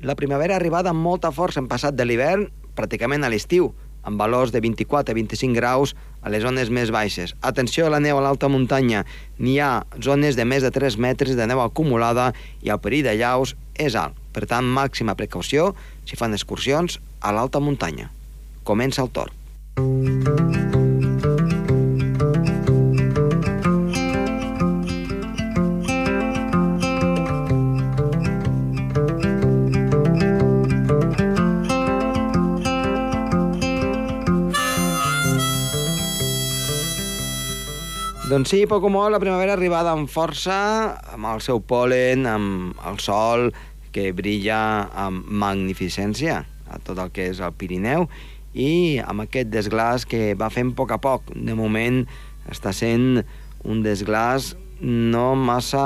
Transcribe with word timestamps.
La 0.00 0.16
primavera 0.16 0.54
ha 0.54 0.60
arribat 0.60 0.86
amb 0.88 1.02
molta 1.04 1.30
força. 1.32 1.60
Hem 1.60 1.68
passat 1.68 1.96
de 1.96 2.06
l'hivern 2.06 2.46
pràcticament 2.76 3.24
a 3.24 3.28
l'estiu, 3.28 3.70
amb 4.02 4.20
valors 4.20 4.52
de 4.54 4.62
24 4.64 5.12
a 5.12 5.16
25 5.16 5.56
graus 5.56 5.92
a 6.22 6.32
les 6.32 6.42
zones 6.42 6.70
més 6.72 6.92
baixes. 6.94 7.34
Atenció 7.44 7.86
a 7.86 7.92
la 7.92 8.00
neu 8.00 8.16
a 8.16 8.24
l'alta 8.24 8.48
muntanya. 8.48 9.04
N'hi 9.38 9.58
ha 9.60 9.84
zones 10.00 10.40
de 10.40 10.48
més 10.48 10.64
de 10.64 10.72
3 10.72 10.96
metres 10.96 11.36
de 11.36 11.46
neu 11.46 11.60
acumulada 11.60 12.30
i 12.64 12.72
el 12.72 12.80
perill 12.80 13.04
de 13.04 13.16
llaus 13.20 13.56
és 13.76 13.96
alt. 13.96 14.16
Per 14.32 14.46
tant, 14.46 14.64
màxima 14.64 15.18
precaució 15.18 15.74
si 16.06 16.16
fan 16.16 16.32
excursions 16.32 17.00
a 17.20 17.34
l'alta 17.36 17.60
muntanya. 17.60 18.08
Comença 18.64 19.04
el 19.04 19.12
torn. 19.12 20.69
Doncs 38.40 38.54
sí, 38.54 38.62
poc 38.64 38.86
o 38.86 38.88
molt, 38.88 39.12
la 39.12 39.18
primavera 39.20 39.52
ha 39.52 39.58
arribat 39.58 39.84
amb 39.90 40.08
força, 40.08 40.54
amb 41.12 41.26
el 41.28 41.42
seu 41.44 41.58
polen, 41.60 42.22
amb 42.24 42.78
el 42.88 42.96
sol, 43.04 43.50
que 43.92 44.14
brilla 44.16 44.60
amb 44.96 45.26
magnificència 45.42 46.38
a 46.64 46.78
tot 46.80 47.02
el 47.04 47.10
que 47.12 47.26
és 47.34 47.42
el 47.44 47.52
Pirineu, 47.60 48.06
i 48.56 48.96
amb 49.04 49.26
aquest 49.26 49.50
desglàs 49.52 50.08
que 50.08 50.32
va 50.40 50.48
fent 50.48 50.70
a 50.72 50.78
poc 50.78 50.94
a 50.96 50.98
poc. 51.04 51.28
De 51.36 51.52
moment 51.58 52.00
està 52.48 52.72
sent 52.72 53.20
un 53.60 53.84
desglàs 53.84 54.54
no 54.80 55.34
massa 55.36 55.84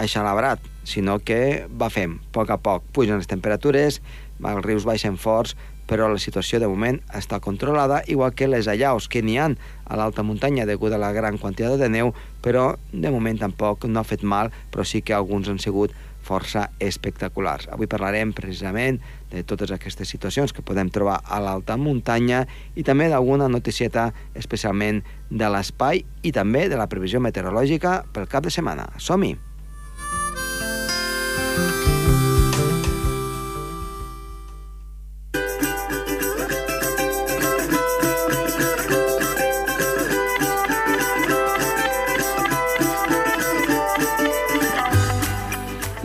aixalabrat, 0.00 0.64
sinó 0.88 1.18
que 1.20 1.66
va 1.68 1.92
fent 1.92 2.16
a 2.16 2.32
poc 2.38 2.56
a 2.56 2.56
poc. 2.56 2.88
Pugen 2.96 3.20
les 3.20 3.28
temperatures, 3.28 4.00
els 4.40 4.64
rius 4.64 4.88
baixen 4.88 5.20
forts, 5.20 5.52
però 5.86 6.08
la 6.08 6.20
situació 6.22 6.60
de 6.60 6.70
moment 6.70 7.00
està 7.12 7.40
controlada, 7.40 8.02
igual 8.06 8.34
que 8.34 8.48
les 8.48 8.68
allaus 8.68 9.08
que 9.08 9.22
n'hi 9.22 9.38
han 9.38 9.58
a 9.84 9.98
l'alta 10.00 10.24
muntanya 10.24 10.66
degut 10.66 10.92
a 10.92 11.00
la 11.00 11.12
gran 11.12 11.38
quantitat 11.38 11.78
de 11.80 11.90
neu, 11.92 12.14
però 12.42 12.74
de 12.92 13.12
moment 13.12 13.40
tampoc 13.40 13.84
no 13.88 14.00
ha 14.00 14.08
fet 14.08 14.24
mal, 14.24 14.52
però 14.72 14.84
sí 14.84 15.02
que 15.02 15.14
alguns 15.14 15.48
han 15.48 15.60
sigut 15.60 15.94
força 16.24 16.70
espectaculars. 16.80 17.68
Avui 17.68 17.86
parlarem 17.86 18.32
precisament 18.32 18.98
de 19.30 19.44
totes 19.44 19.74
aquestes 19.74 20.08
situacions 20.08 20.56
que 20.56 20.64
podem 20.64 20.88
trobar 20.88 21.20
a 21.20 21.40
l'alta 21.44 21.76
muntanya 21.76 22.46
i 22.74 22.82
també 22.86 23.10
d'alguna 23.12 23.50
noticieta 23.52 24.08
especialment 24.34 25.04
de 25.30 25.50
l'espai 25.52 26.06
i 26.24 26.32
també 26.32 26.70
de 26.72 26.80
la 26.80 26.88
previsió 26.88 27.20
meteorològica 27.20 28.00
pel 28.14 28.30
cap 28.30 28.48
de 28.48 28.54
setmana. 28.54 28.88
Som-hi! 28.96 29.53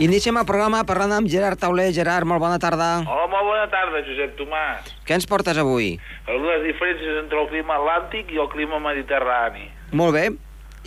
Iniciem 0.00 0.38
el 0.40 0.46
programa 0.48 0.78
parlant 0.88 1.10
amb 1.12 1.28
Gerard 1.28 1.60
Tauler. 1.60 1.90
Gerard, 1.92 2.24
molt 2.24 2.40
bona 2.40 2.56
tarda. 2.56 3.02
Hola, 3.04 3.26
molt 3.28 3.44
bona 3.50 3.66
tarda, 3.68 4.00
Josep 4.06 4.30
Tomàs. 4.38 4.86
Què 5.04 5.12
ens 5.18 5.26
portes 5.28 5.58
avui? 5.60 5.90
Les 6.24 6.62
diferències 6.64 7.18
entre 7.20 7.36
el 7.42 7.50
clima 7.50 7.76
atlàntic 7.76 8.30
i 8.32 8.40
el 8.40 8.48
clima 8.48 8.78
mediterrani. 8.80 9.66
Molt 9.92 10.16
bé. 10.16 10.22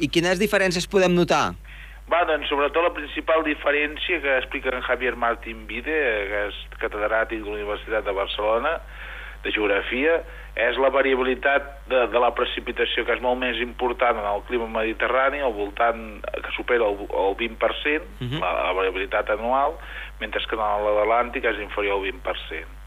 I 0.02 0.10
quines 0.10 0.42
diferències 0.42 0.90
podem 0.90 1.14
notar? 1.14 1.44
Va, 2.10 2.24
doncs, 2.26 2.50
sobretot 2.50 2.88
la 2.88 2.96
principal 2.98 3.46
diferència 3.46 4.18
que 4.24 4.34
explica 4.40 4.74
en 4.74 4.82
Javier 4.82 5.14
Martín 5.14 5.62
Vide, 5.70 6.00
que 6.32 6.42
és 6.48 6.58
catedràtic 6.82 7.46
de 7.46 7.52
la 7.52 7.60
Universitat 7.60 8.10
de 8.10 8.18
Barcelona, 8.18 8.80
de 9.46 9.54
Geografia, 9.54 10.24
és 10.56 10.78
la 10.78 10.92
variabilitat 10.94 11.88
de, 11.90 12.04
de 12.14 12.20
la 12.22 12.30
precipitació, 12.38 13.06
que 13.08 13.16
és 13.16 13.24
molt 13.26 13.40
més 13.42 13.58
important 13.64 14.20
en 14.22 14.28
el 14.30 14.44
clima 14.46 14.68
mediterrani, 14.70 15.42
al 15.42 15.56
voltant, 15.58 16.22
que 16.22 16.54
supera 16.54 16.86
el, 16.86 17.08
el 17.10 17.36
20%, 17.40 17.58
uh 17.58 18.28
-huh. 18.28 18.40
la, 18.40 18.52
la 18.70 18.74
variabilitat 18.78 19.30
anual, 19.34 19.74
mentre 20.20 20.46
que 20.46 20.56
en 20.56 20.62
l'Atlàntic 20.86 21.46
és 21.46 21.60
inferior 21.60 21.98
al 21.98 22.06
20%. 22.06 22.82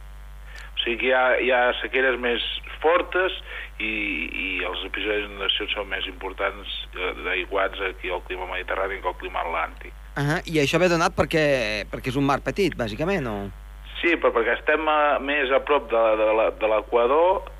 O 0.76 0.78
sigui 0.84 0.96
que 0.96 1.06
hi 1.06 1.12
ha, 1.12 1.38
hi 1.40 1.50
ha 1.50 1.72
sequeres 1.80 2.18
més 2.20 2.42
fortes 2.80 3.32
i, 3.78 4.28
i 4.30 4.64
els 4.64 4.84
episodis 4.84 5.24
d'inundacions 5.24 5.72
són 5.72 5.88
més 5.88 6.06
importants 6.06 6.68
eh, 6.94 7.12
d'aiguats 7.24 7.80
aquí 7.80 8.10
al 8.10 8.22
clima 8.28 8.46
mediterrani 8.46 9.00
que 9.00 9.08
al 9.08 9.16
clima 9.16 9.40
atlàntic. 9.40 9.92
Uh 10.16 10.22
-huh. 10.22 10.40
I 10.44 10.60
això 10.60 10.78
ve 10.78 10.88
donat 10.88 11.12
perquè, 11.16 11.84
perquè 11.90 12.08
és 12.08 12.16
un 12.16 12.26
mar 12.26 12.40
petit, 12.40 12.76
bàsicament, 12.76 13.26
o...? 13.26 13.50
Sí, 14.00 14.16
però 14.20 14.30
perquè 14.32 14.52
estem 14.58 14.88
a, 14.88 15.18
més 15.18 15.50
a 15.50 15.60
prop 15.60 15.90
de, 15.90 16.04
de, 16.20 16.50
de 16.60 16.66
l'equador 16.68 17.55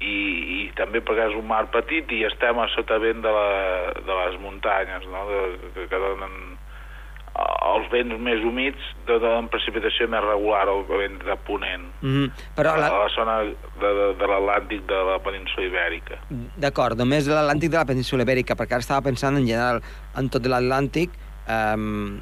i, 0.00 0.14
i 0.58 0.60
també 0.78 1.02
perquè 1.02 1.28
és 1.30 1.36
un 1.38 1.46
mar 1.48 1.64
petit 1.74 2.10
i 2.14 2.22
estem 2.28 2.58
a 2.58 2.68
sota 2.74 3.00
vent 3.02 3.22
de, 3.24 3.34
la, 3.34 3.92
de 3.98 4.22
les 4.22 4.38
muntanyes, 4.42 5.06
no? 5.10 5.26
de, 5.30 5.44
que, 5.74 5.86
que 5.90 6.02
donen 6.04 6.38
els 7.38 7.86
vents 7.92 8.18
més 8.18 8.42
humits 8.42 8.86
donen 9.06 9.46
precipitació 9.52 10.08
més 10.10 10.24
regular, 10.24 10.64
el 10.72 10.82
vent 10.88 11.20
de 11.22 11.36
ponent, 11.46 11.84
mm 12.00 12.08
-hmm. 12.14 12.30
Però 12.56 12.74
la... 12.76 12.88
a 12.88 13.04
la 13.04 13.10
zona 13.14 13.36
de, 13.44 13.54
de, 13.98 14.06
de 14.18 14.26
l'Atlàntic 14.26 14.86
de 14.86 14.98
la 15.10 15.18
península 15.18 15.66
ibèrica. 15.66 16.18
D'acord, 16.56 16.98
només 16.98 17.28
l'Atlàntic 17.28 17.70
de 17.70 17.78
la 17.78 17.84
península 17.84 18.22
ibèrica, 18.22 18.54
perquè 18.54 18.72
ara 18.74 18.86
estava 18.86 19.02
pensant 19.02 19.36
en 19.36 19.46
general 19.46 19.80
en 20.16 20.28
tot 20.28 20.42
l'Atlàntic, 20.46 21.10
eh, 21.46 21.76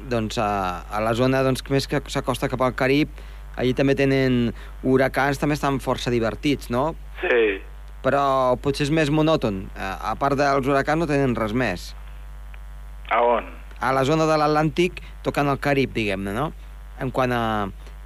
doncs 0.09 0.37
a, 0.37 0.85
a 0.91 1.01
la 1.01 1.13
zona 1.13 1.43
doncs, 1.43 1.63
més 1.69 1.87
que 1.87 2.01
s'acosta 2.07 2.49
cap 2.49 2.61
al 2.61 2.75
Carib, 2.75 3.09
allí 3.57 3.73
també 3.73 3.95
tenen 3.95 4.53
huracans, 4.83 5.39
també 5.39 5.53
estan 5.53 5.79
força 5.79 6.11
divertits, 6.11 6.69
no? 6.69 6.95
Sí. 7.21 7.41
Però 8.05 8.55
potser 8.61 8.85
és 8.87 8.93
més 8.93 9.09
monòton. 9.09 9.65
A 9.77 10.13
part 10.19 10.37
dels 10.39 10.67
huracans 10.67 11.01
no 11.01 11.07
tenen 11.09 11.35
res 11.35 11.53
més. 11.53 11.89
A 13.09 13.21
on? 13.23 13.49
A 13.81 13.91
la 13.93 14.03
zona 14.07 14.25
de 14.29 14.37
l'Atlàntic, 14.37 15.01
tocant 15.25 15.49
el 15.49 15.59
Carib, 15.59 15.93
diguem-ne, 15.93 16.33
no? 16.33 16.51
En 17.01 17.11
quant 17.13 17.33
a, 17.33 17.43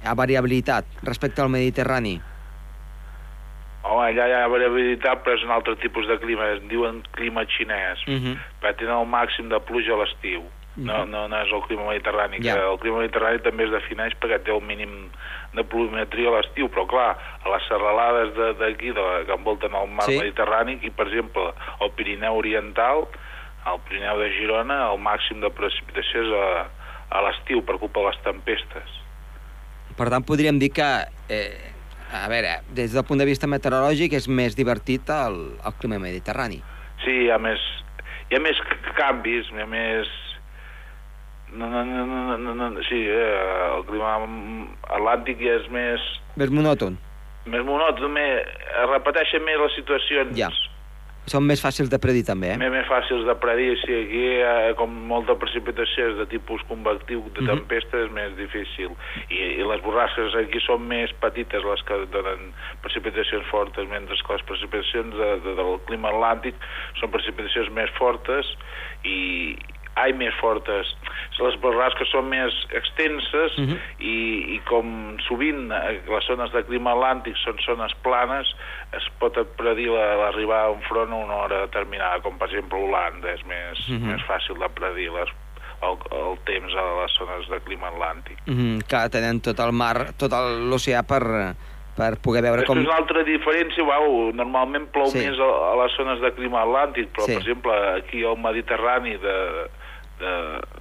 a 0.04 0.14
variabilitat 0.18 0.84
respecte 1.02 1.42
al 1.42 1.52
Mediterrani. 1.52 2.18
Home, 3.82 4.02
allà 4.12 4.28
hi 4.28 4.34
ha 4.38 4.48
variabilitat, 4.48 5.24
però 5.24 5.34
és 5.34 5.44
un 5.44 5.50
altre 5.50 5.74
tipus 5.82 6.06
de 6.06 6.18
clima, 6.22 6.52
es 6.54 6.60
diuen 6.70 7.02
clima 7.16 7.42
xinès, 7.50 8.04
Uh 8.06 8.14
-huh. 8.14 8.36
perquè 8.62 8.78
tenen 8.84 8.98
el 9.00 9.08
màxim 9.10 9.48
de 9.48 9.58
pluja 9.60 9.94
a 9.94 10.02
l'estiu. 10.02 10.42
No, 10.76 11.04
no, 11.04 11.26
no 11.28 11.36
és 11.42 11.50
el 11.52 11.60
clima 11.68 11.84
mediterrani, 11.90 12.38
Ja. 12.40 12.54
el 12.70 12.78
clima 12.80 12.98
mediterrani 13.02 13.42
també 13.44 13.64
es 13.64 13.70
defineix 13.70 14.14
perquè 14.18 14.38
té 14.42 14.50
el 14.54 14.62
mínim 14.64 15.10
de 15.52 15.64
pluviometria 15.64 16.30
a 16.30 16.38
l'estiu, 16.38 16.68
però 16.72 16.86
clar, 16.88 17.10
a 17.44 17.48
les 17.52 17.66
serralades 17.68 18.34
de- 18.34 18.54
d'aquí, 18.54 18.92
que 19.26 19.32
envolten 19.34 19.74
el 19.74 19.88
mar 19.88 20.06
Sí. 20.06 20.16
Mediterrani, 20.18 20.78
i 20.82 20.88
per 20.90 21.06
exemple, 21.08 21.52
el 21.80 21.90
Pirineu 21.90 22.36
Oriental, 22.38 23.04
al 23.66 23.80
Pirineu 23.86 24.18
de 24.18 24.30
Girona, 24.38 24.90
el 24.92 24.98
màxim 24.98 25.40
de 25.40 25.50
precipitació 25.50 26.22
és 26.22 26.32
a, 26.32 26.70
a 27.18 27.20
l'estiu 27.22 27.60
per 27.62 27.76
culpa 27.78 28.00
de 28.00 28.06
les 28.06 28.22
tempestes. 28.24 28.88
Per 29.96 30.08
tant, 30.08 30.24
podríem 30.24 30.58
dir 30.58 30.72
que, 30.72 30.88
eh, 31.28 31.70
a 32.14 32.28
veure, 32.28 32.62
des 32.72 32.94
del 32.94 33.04
punt 33.04 33.18
de 33.20 33.26
vista 33.28 33.46
meteorològic 33.46 34.14
és 34.14 34.26
més 34.26 34.56
divertit 34.56 35.08
el, 35.10 35.58
el 35.66 35.72
clima 35.78 35.98
mediterrani. 35.98 36.62
Sí, 37.04 37.28
ha 37.28 37.36
més, 37.38 37.60
hi 38.30 38.36
ha 38.36 38.40
més 38.40 38.56
canvis, 38.96 39.52
hi 39.52 39.60
ha 39.60 39.66
més... 39.66 40.08
No, 41.54 41.68
no, 41.68 41.84
no, 41.84 42.06
no, 42.06 42.54
no, 42.54 42.70
no, 42.70 42.82
sí, 42.88 43.00
eh, 43.04 43.76
el 43.76 43.84
clima 43.84 44.14
atlàntic 44.96 45.40
ja 45.44 45.58
és 45.60 45.66
més, 45.70 46.00
Més 46.40 46.48
monòton. 46.50 46.96
més 47.46 47.64
monòton, 47.66 48.08
més, 48.14 48.46
es 48.82 48.88
repeteixen 48.88 49.42
més 49.44 49.58
les 49.60 49.74
situacions 49.76 50.36
Ja. 50.38 50.48
Són 51.30 51.44
més 51.46 51.60
fàcils 51.62 51.86
de 51.86 51.98
predir 52.02 52.24
també, 52.26 52.48
eh? 52.50 52.56
més, 52.58 52.70
més 52.74 52.86
fàcils 52.90 53.22
de 53.28 53.34
predir. 53.38 53.76
Sí, 53.84 53.92
aquí, 53.94 54.22
eh, 54.42 54.72
com 54.74 54.90
molta 55.06 55.36
precipitació 55.38 56.08
és 56.10 56.16
de 56.18 56.26
tipus 56.26 56.62
convectiu, 56.66 57.20
de 57.36 57.42
Mhm. 57.42 57.46
tempesta, 57.52 57.96
és 58.02 58.10
més 58.10 58.34
difícil. 58.36 58.90
I, 59.30 59.38
I 59.60 59.62
les 59.62 59.80
borrasques 59.84 60.34
aquí 60.34 60.58
són 60.66 60.82
més 60.88 61.12
petites 61.20 61.62
les 61.62 61.82
que 61.86 61.94
donen 62.10 62.50
precipitacions 62.82 63.46
fortes, 63.52 63.86
mentre 63.88 64.16
que 64.16 64.32
les 64.32 64.42
precipitacions 64.42 65.14
de, 65.14 65.30
de, 65.46 65.54
del 65.60 65.78
clima 65.86 66.08
atlàntic 66.10 66.54
són 66.98 67.10
precipitacions 67.12 67.70
més 67.70 67.90
fortes 68.00 68.44
i 69.04 69.56
ai, 69.94 70.12
més 70.16 70.34
fortes. 70.40 70.88
Les 71.38 71.56
borrasques 71.60 72.08
són 72.12 72.28
més 72.30 72.54
extenses 72.70 73.56
Mhm. 73.58 73.76
i, 74.00 74.54
i 74.56 74.58
com 74.68 75.16
sovint 75.28 75.70
eh, 75.72 76.00
les 76.08 76.24
zones 76.26 76.52
de 76.52 76.62
clima 76.64 76.92
atlàntic 76.94 77.36
són 77.44 77.58
zones 77.66 77.92
planes, 78.02 78.46
es 78.92 79.04
pot 79.18 79.36
predir 79.56 79.88
la- 79.90 80.16
l'arribada 80.16 80.68
d'un 80.68 80.82
front 80.82 81.12
a 81.12 81.16
una 81.16 81.34
hora 81.44 81.60
determinada, 81.66 82.20
com 82.22 82.38
per 82.38 82.48
exemple 82.48 82.78
Holanda, 82.78 83.32
és 83.34 83.44
més, 83.46 83.88
Mhm. 83.88 84.06
més 84.12 84.22
fàcil 84.28 84.58
de 84.58 84.68
predir 84.70 85.10
les, 85.10 85.28
el, 85.82 85.96
el 86.12 86.38
temps 86.44 86.72
a 86.74 86.84
les 87.02 87.12
zones 87.18 87.48
de 87.48 87.60
clima 87.60 87.88
atlàntic. 87.90 88.38
Mm 88.46 88.54
-hmm, 88.54 88.82
que 88.86 89.08
tenen 89.10 89.40
tot 89.40 89.58
el 89.58 89.72
mar, 89.72 90.12
tot 90.16 90.30
l'oceà 90.32 91.02
per, 91.02 91.54
per 91.96 92.16
poder 92.22 92.42
veure 92.42 92.62
Després 92.62 92.66
com... 92.66 92.78
una 92.86 92.96
altra 92.96 93.22
diferència, 93.24 93.82
uau, 93.84 94.32
normalment 94.32 94.86
plou 94.92 95.06
Sí. 95.06 95.18
més 95.18 95.38
a, 95.38 95.72
a 95.72 95.76
les 95.82 95.92
zones 95.96 96.20
de 96.20 96.32
clima 96.32 96.62
atlàntic, 96.62 97.08
però 97.12 97.24
Sí. 97.26 97.32
per 97.34 97.42
exemple 97.42 97.72
aquí 97.98 98.24
al 98.24 98.38
Mediterrani 98.38 99.16
de, 99.18 99.68
de 100.22 100.32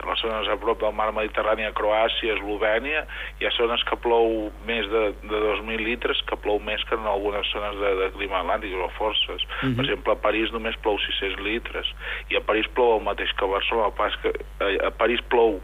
les 0.07 0.21
zones 0.23 0.49
a 0.49 0.57
prop 0.61 0.79
del 0.81 0.93
mar 0.97 1.09
Mediterrani 1.15 1.65
a 1.67 1.73
Croàcia, 1.77 2.35
Eslovènia, 2.37 3.05
hi 3.39 3.47
ha 3.47 3.53
zones 3.57 3.83
que 3.89 3.97
plou 4.03 4.51
més 4.67 4.89
de, 4.91 5.03
de 5.25 5.41
2.000 5.47 5.85
litres, 5.85 6.21
que 6.29 6.37
plou 6.43 6.61
més 6.63 6.83
que 6.89 6.97
en 6.99 7.07
algunes 7.09 7.49
zones 7.53 7.79
de, 7.81 7.93
de 8.03 8.11
clima 8.17 8.41
atlàntic 8.41 8.75
o 8.77 8.89
forces. 8.97 9.41
Uh 9.43 9.69
-huh. 9.69 9.75
Per 9.77 9.85
exemple, 9.85 10.13
a 10.13 10.21
París 10.27 10.51
només 10.51 10.77
plou 10.85 10.99
600 10.99 11.41
litres, 11.41 11.87
i 12.29 12.37
a 12.37 12.41
París 12.41 12.67
plou 12.75 12.97
el 12.97 13.03
mateix 13.03 13.33
que 13.33 13.45
a 13.45 13.53
Barcelona, 13.57 13.91
pas 13.95 14.13
que 14.21 14.29
a, 14.59 14.87
a 14.87 14.91
París 14.91 15.21
plou 15.29 15.61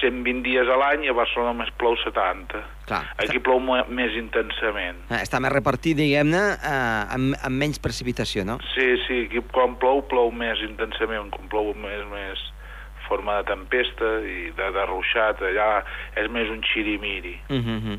120 0.00 0.42
dies 0.42 0.68
a 0.68 0.76
l'any 0.80 1.04
i 1.04 1.10
a 1.10 1.16
Barcelona 1.16 1.52
només 1.52 1.70
plou 1.80 1.96
70. 2.04 2.62
Clar, 2.88 3.02
Aquí 3.18 3.38
està, 3.38 3.42
plou 3.46 3.60
més 3.60 4.14
intensament. 4.18 5.02
eh, 5.10 5.20
està 5.20 5.40
més 5.40 5.52
repartit, 5.52 5.96
diguem-ne, 5.96 6.42
eh, 6.56 7.14
amb, 7.16 7.34
amb 7.42 7.56
menys 7.56 7.78
precipitació, 7.78 8.44
no? 8.44 8.58
Sí, 8.74 8.86
sí, 9.06 9.26
aquí 9.26 9.42
quan 9.52 9.76
plou, 9.82 10.02
plou 10.08 10.30
més 10.32 10.62
intensament, 10.66 11.30
quan 11.30 11.48
plou 11.52 11.74
més, 11.74 12.06
més 12.14 12.46
forma 13.10 13.40
de 13.40 13.48
tempesta 13.50 14.12
i 14.22 14.52
de, 14.56 14.70
de 14.76 14.86
ruixat, 14.88 15.42
allà 15.50 15.82
és 16.20 16.30
més 16.32 16.48
un 16.52 16.62
xirimiri. 16.70 17.36
Uh 17.50 17.58
-huh. 17.58 17.98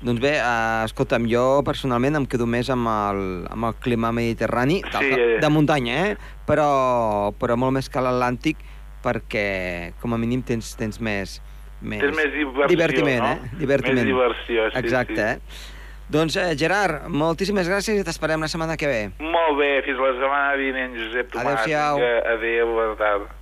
Doncs 0.00 0.20
bé, 0.20 0.38
uh, 0.40 0.86
escolta'm, 0.86 1.26
jo 1.28 1.60
personalment 1.60 2.16
em 2.16 2.26
quedo 2.26 2.46
més 2.48 2.70
amb 2.72 2.88
el, 2.88 3.18
amb 3.52 3.66
el 3.68 3.74
clima 3.84 4.08
mediterrani, 4.16 4.78
Sí, 4.80 5.10
de, 5.10 5.16
eh. 5.36 5.40
de 5.42 5.48
muntanya, 5.52 5.96
eh? 6.06 6.14
Però, 6.48 7.34
però 7.36 7.56
molt 7.60 7.76
més 7.76 7.90
que 7.92 8.00
l'Atlàntic, 8.00 8.56
perquè 9.04 9.92
com 10.00 10.14
a 10.16 10.18
mínim 10.18 10.40
tens, 10.40 10.72
tens 10.80 11.00
més... 11.00 11.42
més... 11.82 12.00
Tens 12.00 12.16
més 12.16 12.32
diversió, 12.32 12.68
divertiment, 12.72 13.20
no? 13.20 13.34
eh? 13.34 13.58
Divertiment. 13.60 14.00
Més 14.00 14.14
diversió, 14.14 14.70
sí, 14.70 14.78
Exacte, 14.78 15.20
sí. 15.20 15.20
eh? 15.20 15.76
Doncs, 16.10 16.38
eh, 16.40 16.54
Gerard, 16.58 17.04
moltíssimes 17.06 17.68
gràcies 17.68 18.00
i 18.00 18.06
t'esperem 18.06 18.40
la 18.40 18.48
setmana 18.48 18.78
que 18.80 18.88
ve. 18.88 19.02
Molt 19.20 19.60
bé, 19.60 19.68
fins 19.84 20.00
la 20.00 20.14
setmana 20.16 20.56
vinent, 20.58 20.96
Josep 20.96 21.28
Tomàs. 21.36 21.60
Adéu-siau. 21.60 22.00
Adéu, 22.38 22.72
bona 22.72 22.96
tarda. 22.98 23.39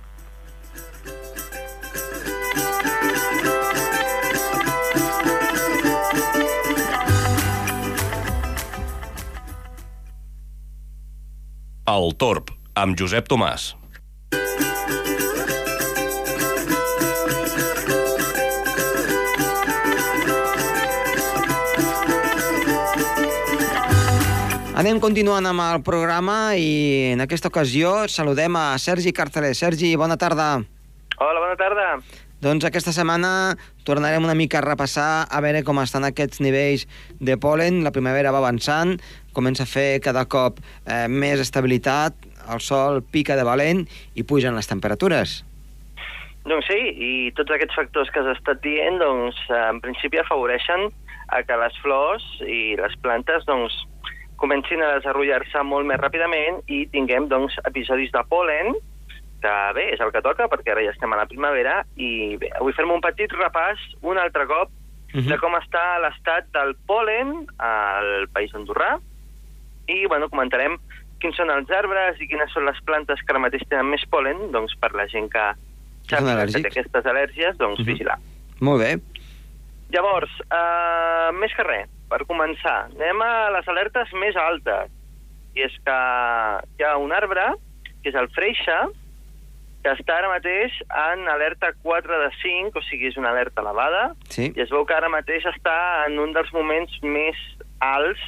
El 11.89 12.13
Torb, 12.21 12.51
amb 12.77 12.93
Josep 12.99 13.25
Tomàs. 13.27 13.71
Anem 24.79 25.01
continuant 25.03 25.43
amb 25.49 25.59
el 25.65 25.81
programa 25.83 26.53
i 26.55 26.69
en 27.15 27.25
aquesta 27.25 27.49
ocasió 27.51 28.05
saludem 28.07 28.55
a 28.55 28.77
Sergi 28.79 29.11
Carceler. 29.11 29.51
Sergi, 29.57 29.89
bona 29.99 30.15
tarda. 30.15 30.53
Hola, 31.17 31.41
bona 31.41 31.57
tarda. 31.59 31.87
Doncs 32.39 32.63
aquesta 32.63 32.93
setmana 32.95 33.57
tornarem 33.83 34.23
una 34.23 34.35
mica 34.37 34.61
a 34.61 34.63
repassar 34.63 35.27
a 35.27 35.41
veure 35.43 35.59
com 35.67 35.81
estan 35.81 36.05
aquests 36.07 36.39
nivells 36.39 36.85
de 37.19 37.35
polen. 37.35 37.81
La 37.83 37.91
primavera 37.91 38.31
va 38.31 38.39
avançant, 38.39 38.93
comença 39.35 39.65
a 39.65 39.67
fer 39.67 39.99
cada 39.99 40.23
cop 40.23 40.61
eh, 40.63 41.07
més 41.11 41.43
estabilitat, 41.43 42.15
el 42.47 42.63
sol 42.63 43.01
pica 43.03 43.35
de 43.35 43.43
valent 43.43 43.83
i 44.15 44.23
pugen 44.23 44.55
les 44.55 44.71
temperatures. 44.71 45.41
Doncs 46.47 46.69
sí, 46.71 46.79
i 46.95 47.11
tots 47.35 47.51
aquests 47.51 47.75
factors 47.75 48.07
que 48.15 48.23
has 48.23 48.31
estat 48.37 48.63
dient, 48.63 49.01
doncs, 49.03 49.41
en 49.51 49.83
principi 49.83 50.23
afavoreixen 50.23 50.87
a 51.35 51.43
que 51.43 51.57
les 51.59 51.75
flors 51.83 52.23
i 52.47 52.77
les 52.79 52.95
plantes, 53.03 53.43
doncs, 53.51 53.75
comencin 54.39 54.79
a 54.79 54.93
desenvolupar-se 54.95 55.65
molt 55.67 55.91
més 55.91 55.99
ràpidament 55.99 56.63
i 56.71 56.85
tinguem, 56.95 57.27
doncs, 57.27 57.59
episodis 57.67 58.15
de 58.15 58.23
polen, 58.31 58.79
que 59.41 59.73
bé, 59.75 59.93
és 59.93 59.99
el 60.03 60.11
que 60.11 60.21
toca, 60.21 60.47
perquè 60.51 60.71
ara 60.73 60.83
ja 60.83 60.91
estem 60.91 61.13
a 61.13 61.17
la 61.21 61.27
primavera, 61.29 61.83
i 61.95 62.35
bé, 62.37 62.51
avui 62.59 62.73
fem 62.73 62.91
un 62.91 63.01
petit 63.01 63.31
repàs, 63.31 63.79
un 64.01 64.17
altre 64.17 64.45
cop, 64.47 64.69
Mhm. 65.13 65.27
de 65.27 65.37
com 65.41 65.53
està 65.57 65.99
l'estat 66.03 66.51
del 66.53 66.75
polen 66.85 67.47
al 67.57 68.27
País 68.29 68.53
Andorrà, 68.53 68.99
i, 69.87 70.05
bueno, 70.05 70.29
comentarem 70.29 70.77
quins 71.19 71.35
són 71.35 71.49
els 71.49 71.69
arbres 71.71 72.19
i 72.21 72.27
quines 72.27 72.51
són 72.53 72.65
les 72.65 72.77
plantes 72.85 73.19
que 73.19 73.33
ara 73.33 73.39
mateix 73.39 73.65
tenen 73.67 73.89
més 73.89 74.05
polen, 74.05 74.51
doncs 74.51 74.75
per 74.79 74.93
la 74.93 75.07
gent 75.07 75.29
que, 75.31 75.53
Que 76.07 76.15
que 76.17 76.61
té 76.61 76.67
aquestes 76.67 77.05
al·lèrgies, 77.05 77.57
doncs 77.57 77.79
Mhm. 77.79 77.85
vigilar. 77.85 78.17
Molt 78.61 78.81
bé. 78.81 78.99
Llavors, 79.91 80.29
eh, 80.51 81.31
més 81.33 81.53
que 81.55 81.63
res, 81.63 81.89
per 82.09 82.25
començar, 82.25 82.85
anem 82.95 83.21
a 83.21 83.49
les 83.51 83.67
alertes 83.67 84.11
més 84.13 84.35
altes. 84.35 84.91
I 85.55 85.61
és 85.61 85.73
que 85.83 85.97
hi 86.77 86.83
ha 86.83 86.97
un 86.97 87.11
arbre, 87.11 87.55
que 88.03 88.09
és 88.09 88.15
el 88.15 88.29
freixa, 88.29 88.87
que 89.83 89.91
està 89.95 90.17
ara 90.17 90.27
mateix 90.27 90.73
en 90.89 91.27
alerta 91.31 91.69
4 91.83 92.19
de 92.19 92.29
5, 92.41 92.77
o 92.79 92.81
sigui, 92.89 93.07
és 93.07 93.17
una 93.17 93.29
alerta 93.31 93.61
elevada, 93.61 94.13
Sí. 94.29 94.51
i 94.55 94.61
es 94.61 94.69
veu 94.69 94.85
que 94.85 94.93
ara 94.93 95.07
mateix 95.09 95.45
està 95.45 96.05
en 96.07 96.19
un 96.19 96.33
dels 96.33 96.51
moments 96.53 96.91
més 97.01 97.37
alts 97.79 98.19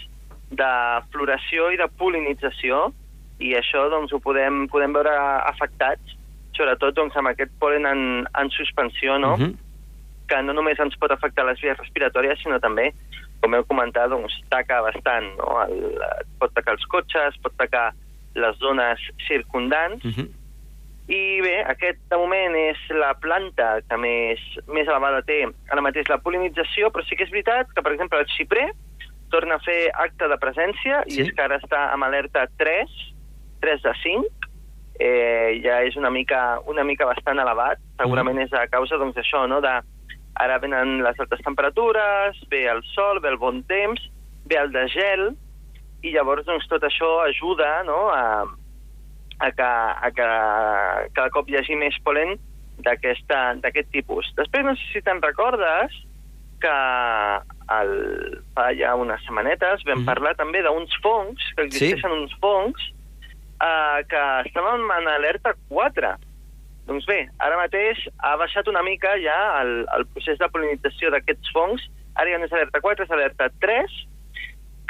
de 0.51 0.71
floració 1.11 1.71
i 1.71 1.77
de 1.77 1.87
polinització, 1.99 2.93
i 3.39 3.53
això 3.57 3.89
doncs, 3.89 4.13
ho 4.13 4.19
podem, 4.19 4.67
podem 4.69 4.93
veure 4.93 5.11
afectats, 5.49 6.15
sobretot 6.55 6.93
doncs, 6.95 7.15
amb 7.17 7.27
aquest 7.31 7.51
polen 7.59 7.85
en, 7.85 8.27
en 8.37 8.49
suspensió, 8.51 9.17
no? 9.19 9.35
Mhm. 9.37 9.57
que 10.31 10.41
no 10.43 10.53
només 10.53 10.79
ens 10.79 10.95
pot 10.95 11.11
afectar 11.11 11.43
les 11.43 11.59
vies 11.59 11.75
respiratòries, 11.77 12.39
sinó 12.39 12.57
també, 12.63 12.93
com 13.41 13.53
heu 13.53 13.65
comentat, 13.67 14.07
doncs, 14.09 14.31
taca 14.49 14.77
bastant. 14.81 15.25
No? 15.35 15.57
El, 15.65 15.97
pot 16.39 16.53
tacar 16.55 16.77
els 16.77 16.85
cotxes, 16.87 17.35
pot 17.43 17.51
tacar 17.59 17.91
les 18.35 18.55
zones 18.59 18.97
circundants, 19.27 20.05
Mhm. 20.05 20.29
I 21.11 21.41
bé, 21.43 21.57
aquest 21.67 21.99
de 22.11 22.17
moment 22.19 22.55
és 22.55 22.79
la 22.95 23.11
planta 23.19 23.81
que 23.83 23.97
més, 23.99 24.41
més 24.71 24.87
elevada 24.87 25.19
té 25.27 25.41
ara 25.43 25.83
mateix 25.83 26.07
la 26.07 26.21
polinització, 26.23 26.91
però 26.91 27.03
sí 27.03 27.17
que 27.19 27.25
és 27.27 27.33
veritat 27.33 27.73
que, 27.75 27.83
per 27.83 27.91
exemple, 27.95 28.21
el 28.21 28.29
xiprer 28.31 28.69
torna 29.31 29.57
a 29.57 29.63
fer 29.63 29.89
acte 30.05 30.27
de 30.27 30.37
presència 30.39 31.01
Sí. 31.07 31.17
i 31.17 31.25
és 31.25 31.33
que 31.35 31.43
ara 31.43 31.59
està 31.59 31.89
amb 31.91 32.07
alerta 32.07 32.45
3, 32.59 32.95
3 33.63 33.83
de 33.83 33.93
5, 34.03 34.47
eh, 34.99 35.59
ja 35.63 35.81
és 35.83 35.97
una 35.99 36.11
mica, 36.11 36.59
una 36.67 36.83
mica 36.87 37.07
bastant 37.09 37.39
elevat, 37.39 37.79
segurament 37.99 38.39
és 38.39 38.53
a 38.53 38.67
causa 38.71 38.99
doncs, 39.01 39.19
no? 39.49 39.59
de 39.61 39.75
ara 40.41 40.59
venen 40.59 41.01
les 41.03 41.19
altes 41.19 41.43
temperatures, 41.43 42.39
ve 42.49 42.65
el 42.71 42.83
sol, 42.95 43.19
ve 43.19 43.29
el 43.29 43.37
bon 43.37 43.63
temps, 43.63 44.01
ve 44.45 44.57
el 44.57 44.71
de 44.71 44.87
gel, 44.87 45.31
i 46.03 46.13
llavors 46.15 46.45
doncs, 46.45 46.67
tot 46.67 46.83
això 46.83 47.11
ajuda 47.27 47.83
no? 47.83 48.07
a, 48.09 48.45
a, 49.41 49.49
que, 49.51 49.67
a 50.05 50.09
que 50.15 50.29
cada 51.17 51.29
cop 51.33 51.49
hi 51.49 51.57
hagi 51.59 51.75
més 51.79 51.97
polen 52.05 52.37
d'aquest 52.85 53.91
tipus. 53.93 54.29
Després, 54.37 54.65
no 54.65 54.75
sé 54.77 54.87
si 54.93 55.01
te'n 55.05 55.21
recordes 55.21 55.93
que 56.61 56.73
el, 57.73 57.93
fa 58.55 58.67
ja 58.77 58.93
unes 58.99 59.21
setmanetes 59.25 59.85
vam 59.87 60.01
Mhm. 60.01 60.05
parlar 60.05 60.35
també 60.37 60.61
d'uns 60.61 60.93
fongs, 61.01 61.41
que 61.55 61.65
existeixen 61.65 62.11
uns 62.11 62.33
fongs, 62.41 62.81
eh, 63.61 64.03
que 64.09 64.21
estaven 64.45 64.85
en 64.97 65.07
alerta 65.07 65.55
4. 65.69 66.15
Doncs 66.87 67.05
bé, 67.05 67.29
ara 67.39 67.57
mateix 67.57 67.97
ha 68.19 68.35
baixat 68.37 68.67
una 68.67 68.81
mica 68.83 69.15
ja 69.21 69.61
el, 69.61 69.85
el 69.97 70.05
procés 70.13 70.37
de 70.37 70.49
polinització 70.49 71.11
d'aquests 71.13 71.51
fongs. 71.53 71.81
Ara 72.15 72.29
ja 72.29 72.37
no 72.37 72.45
és 72.45 72.53
alerta 72.53 72.81
4, 72.81 73.05
és 73.05 73.11
alerta 73.11 73.49
3, 73.61 73.91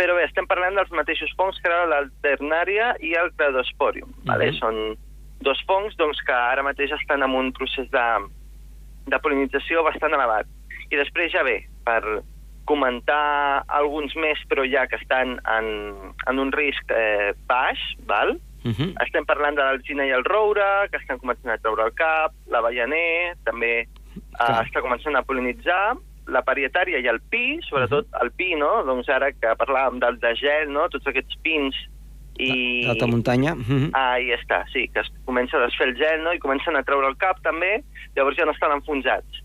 però 0.01 0.17
bé, 0.17 0.25
estem 0.25 0.47
parlant 0.49 0.79
dels 0.79 0.91
mateixos 0.97 1.31
fongs 1.37 1.59
que 1.61 1.69
era 1.69 1.85
l'alternària 1.91 2.95
i 3.05 3.13
el 3.21 3.29
cladosporium. 3.37 4.09
Uh 4.09 4.15
-huh. 4.17 4.27
vale? 4.31 4.51
Mhm. 4.51 4.57
Són 4.57 4.97
dos 5.45 5.61
fongs 5.67 5.95
doncs, 5.97 6.21
que 6.25 6.33
ara 6.33 6.63
mateix 6.63 6.91
estan 6.91 7.23
en 7.23 7.35
un 7.35 7.51
procés 7.53 7.89
de, 7.91 8.07
de 9.07 9.19
polinització 9.19 9.83
bastant 9.83 10.13
elevat. 10.13 10.47
I 10.89 10.95
després 10.97 11.31
ja 11.31 11.43
bé, 11.43 11.65
per 11.85 12.01
comentar 12.65 13.63
alguns 13.67 14.15
més, 14.15 14.39
però 14.49 14.65
ja 14.69 14.87
que 14.87 14.95
estan 14.95 15.39
en, 15.57 15.67
en 16.27 16.39
un 16.39 16.51
risc 16.51 16.91
eh, 16.91 17.33
baix, 17.47 17.79
val? 18.05 18.39
Mhm. 18.63 18.93
Estem 19.05 19.25
parlant 19.25 19.55
de 19.55 19.63
l'alzina 19.63 20.05
i 20.05 20.11
el 20.11 20.23
roure, 20.23 20.87
que 20.91 20.97
estan 20.97 21.17
començant 21.17 21.53
a 21.53 21.57
treure 21.57 21.83
el 21.89 21.93
cap, 21.93 22.31
l'avellaner, 22.47 23.35
també 23.43 23.73
eh, 23.81 23.87
Clar. 24.37 24.65
està 24.65 24.81
començant 24.81 25.15
a 25.15 25.23
polinitzar, 25.23 25.97
la 26.31 26.41
parietària 26.47 27.01
i 27.03 27.09
el 27.11 27.19
pi, 27.31 27.59
sobretot 27.67 28.07
el 28.23 28.31
pi, 28.37 28.53
no? 28.59 28.71
Doncs 28.87 29.09
ara 29.11 29.31
que 29.35 29.55
parlàvem 29.59 29.99
del 30.03 30.19
de 30.23 30.33
gel, 30.39 30.71
no? 30.71 30.87
Tots 30.93 31.11
aquests 31.11 31.37
pins 31.43 31.77
i... 32.39 32.87
D'alta 32.87 33.07
muntanya. 33.11 33.53
Mhm. 33.55 33.91
Ah, 33.97 34.17
hi 34.19 34.31
està, 34.35 34.63
sí, 34.71 34.87
que 34.93 35.03
es 35.03 35.11
comença 35.27 35.57
a 35.57 35.65
desfer 35.65 35.91
el 35.91 35.95
gel, 35.99 36.23
no?, 36.23 36.33
i 36.33 36.41
comencen 36.41 36.77
a 36.77 36.83
treure 36.87 37.09
el 37.11 37.17
cap, 37.21 37.41
també, 37.45 37.81
llavors 38.15 38.39
ja 38.39 38.47
no 38.47 38.55
estan 38.55 38.73
enfonsats. 38.77 39.43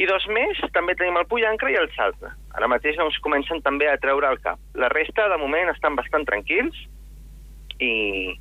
I 0.00 0.08
dos 0.08 0.24
més, 0.32 0.58
també 0.74 0.96
tenim 0.98 1.18
el 1.20 1.28
pollancre 1.30 1.70
i 1.70 1.76
el 1.78 1.90
salze. 1.94 2.32
Ara 2.56 2.68
mateix 2.68 2.96
doncs, 2.98 3.18
comencen 3.24 3.60
també 3.62 3.88
a 3.90 3.98
treure 4.00 4.30
el 4.32 4.40
cap. 4.42 4.58
La 4.74 4.88
resta, 4.92 5.28
de 5.28 5.38
moment, 5.38 5.68
estan 5.70 5.96
bastant 5.98 6.24
tranquils 6.28 6.78
i, 7.78 8.32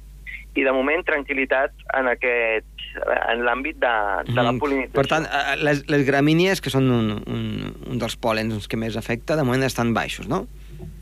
i 0.55 0.63
de 0.63 0.73
moment, 0.73 1.03
tranquil·litat 1.05 1.75
en 1.99 2.07
aquest 2.11 2.70
en 2.95 3.43
l'àmbit 3.45 3.77
de, 3.79 3.91
de 4.33 4.41
la 4.41 4.51
Mhm. 4.51 4.59
polinització. 4.59 4.93
Per 4.93 5.07
tant, 5.07 5.25
eh, 5.25 5.55
les, 5.63 5.83
les 5.89 6.05
gramínies, 6.05 6.61
que 6.61 6.69
són 6.69 6.89
un, 6.91 7.11
un, 7.25 7.75
un 7.87 7.99
dels 7.99 8.17
pòlens 8.17 8.67
que 8.67 8.77
més 8.77 8.97
afecta, 8.97 9.35
de 9.35 9.43
moment 9.43 9.63
estan 9.63 9.93
baixos, 9.93 10.27
no? 10.27 10.47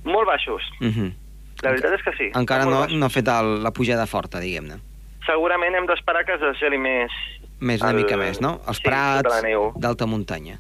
Molt 0.04 0.28
baixos, 0.28 0.64
Mhm. 0.80 1.12
la 1.64 1.70
veritat 1.72 1.94
és 1.94 2.04
que 2.04 2.12
sí. 2.18 2.32
Encara 2.36 2.66
no, 2.66 2.82
baixos. 2.82 2.98
no 2.98 3.06
ha 3.06 3.10
fet 3.10 3.28
el, 3.28 3.64
la 3.64 3.72
pujada 3.72 4.06
forta, 4.08 4.40
diguem-ne. 4.40 4.78
Segurament 5.26 5.76
hem 5.76 5.86
d'esperar 5.86 6.26
que 6.26 6.34
es 6.34 6.42
desgeli 6.42 6.78
més, 6.78 7.12
més 7.60 7.82
una 7.82 7.92
El- 7.92 7.98
mica 7.98 8.18
més, 8.18 8.40
no? 8.42 8.62
Els 8.68 8.78
sí, 8.78 8.84
la 8.86 9.22
prats 9.22 9.44
d'alta 9.78 10.06
muntanya. 10.06 10.60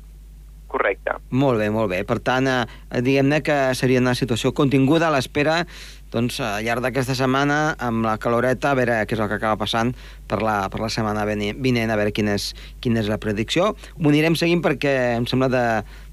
Correcte. 0.69 1.11
Molt 1.31 1.57
bé, 1.57 1.71
molt 1.71 1.89
bé. 1.89 2.03
Per 2.05 2.19
tant, 2.19 2.45
eh, 2.45 3.01
diguem-ne 3.01 3.41
que 3.41 3.73
seria 3.73 3.97
una 3.99 4.13
situació 4.13 4.53
continguda 4.53 5.07
a 5.07 5.11
l'espera 5.11 5.65
doncs, 6.11 6.39
al 6.41 6.63
llarg 6.65 6.81
d'aquesta 6.81 7.13
setmana, 7.15 7.75
amb 7.79 8.05
la 8.05 8.17
caloreta, 8.17 8.71
a 8.71 8.77
veure 8.79 8.95
què 9.05 9.13
és 9.13 9.21
el 9.21 9.29
que 9.29 9.37
acaba 9.37 9.59
passant 9.61 9.93
per 10.27 10.41
la, 10.41 10.69
per 10.73 10.79
la 10.81 10.89
setmana 10.89 11.25
vinent, 11.29 11.91
a 11.91 11.97
veure 11.99 12.11
quina 12.15 12.33
és, 12.39 12.53
quina 12.81 12.99
és 13.03 13.09
la 13.11 13.19
predicció. 13.21 13.75
Ho 13.99 14.09
anirem 14.09 14.35
seguint 14.39 14.63
perquè 14.65 14.95
em 15.19 15.27
sembla 15.29 15.49
de, 15.53 15.63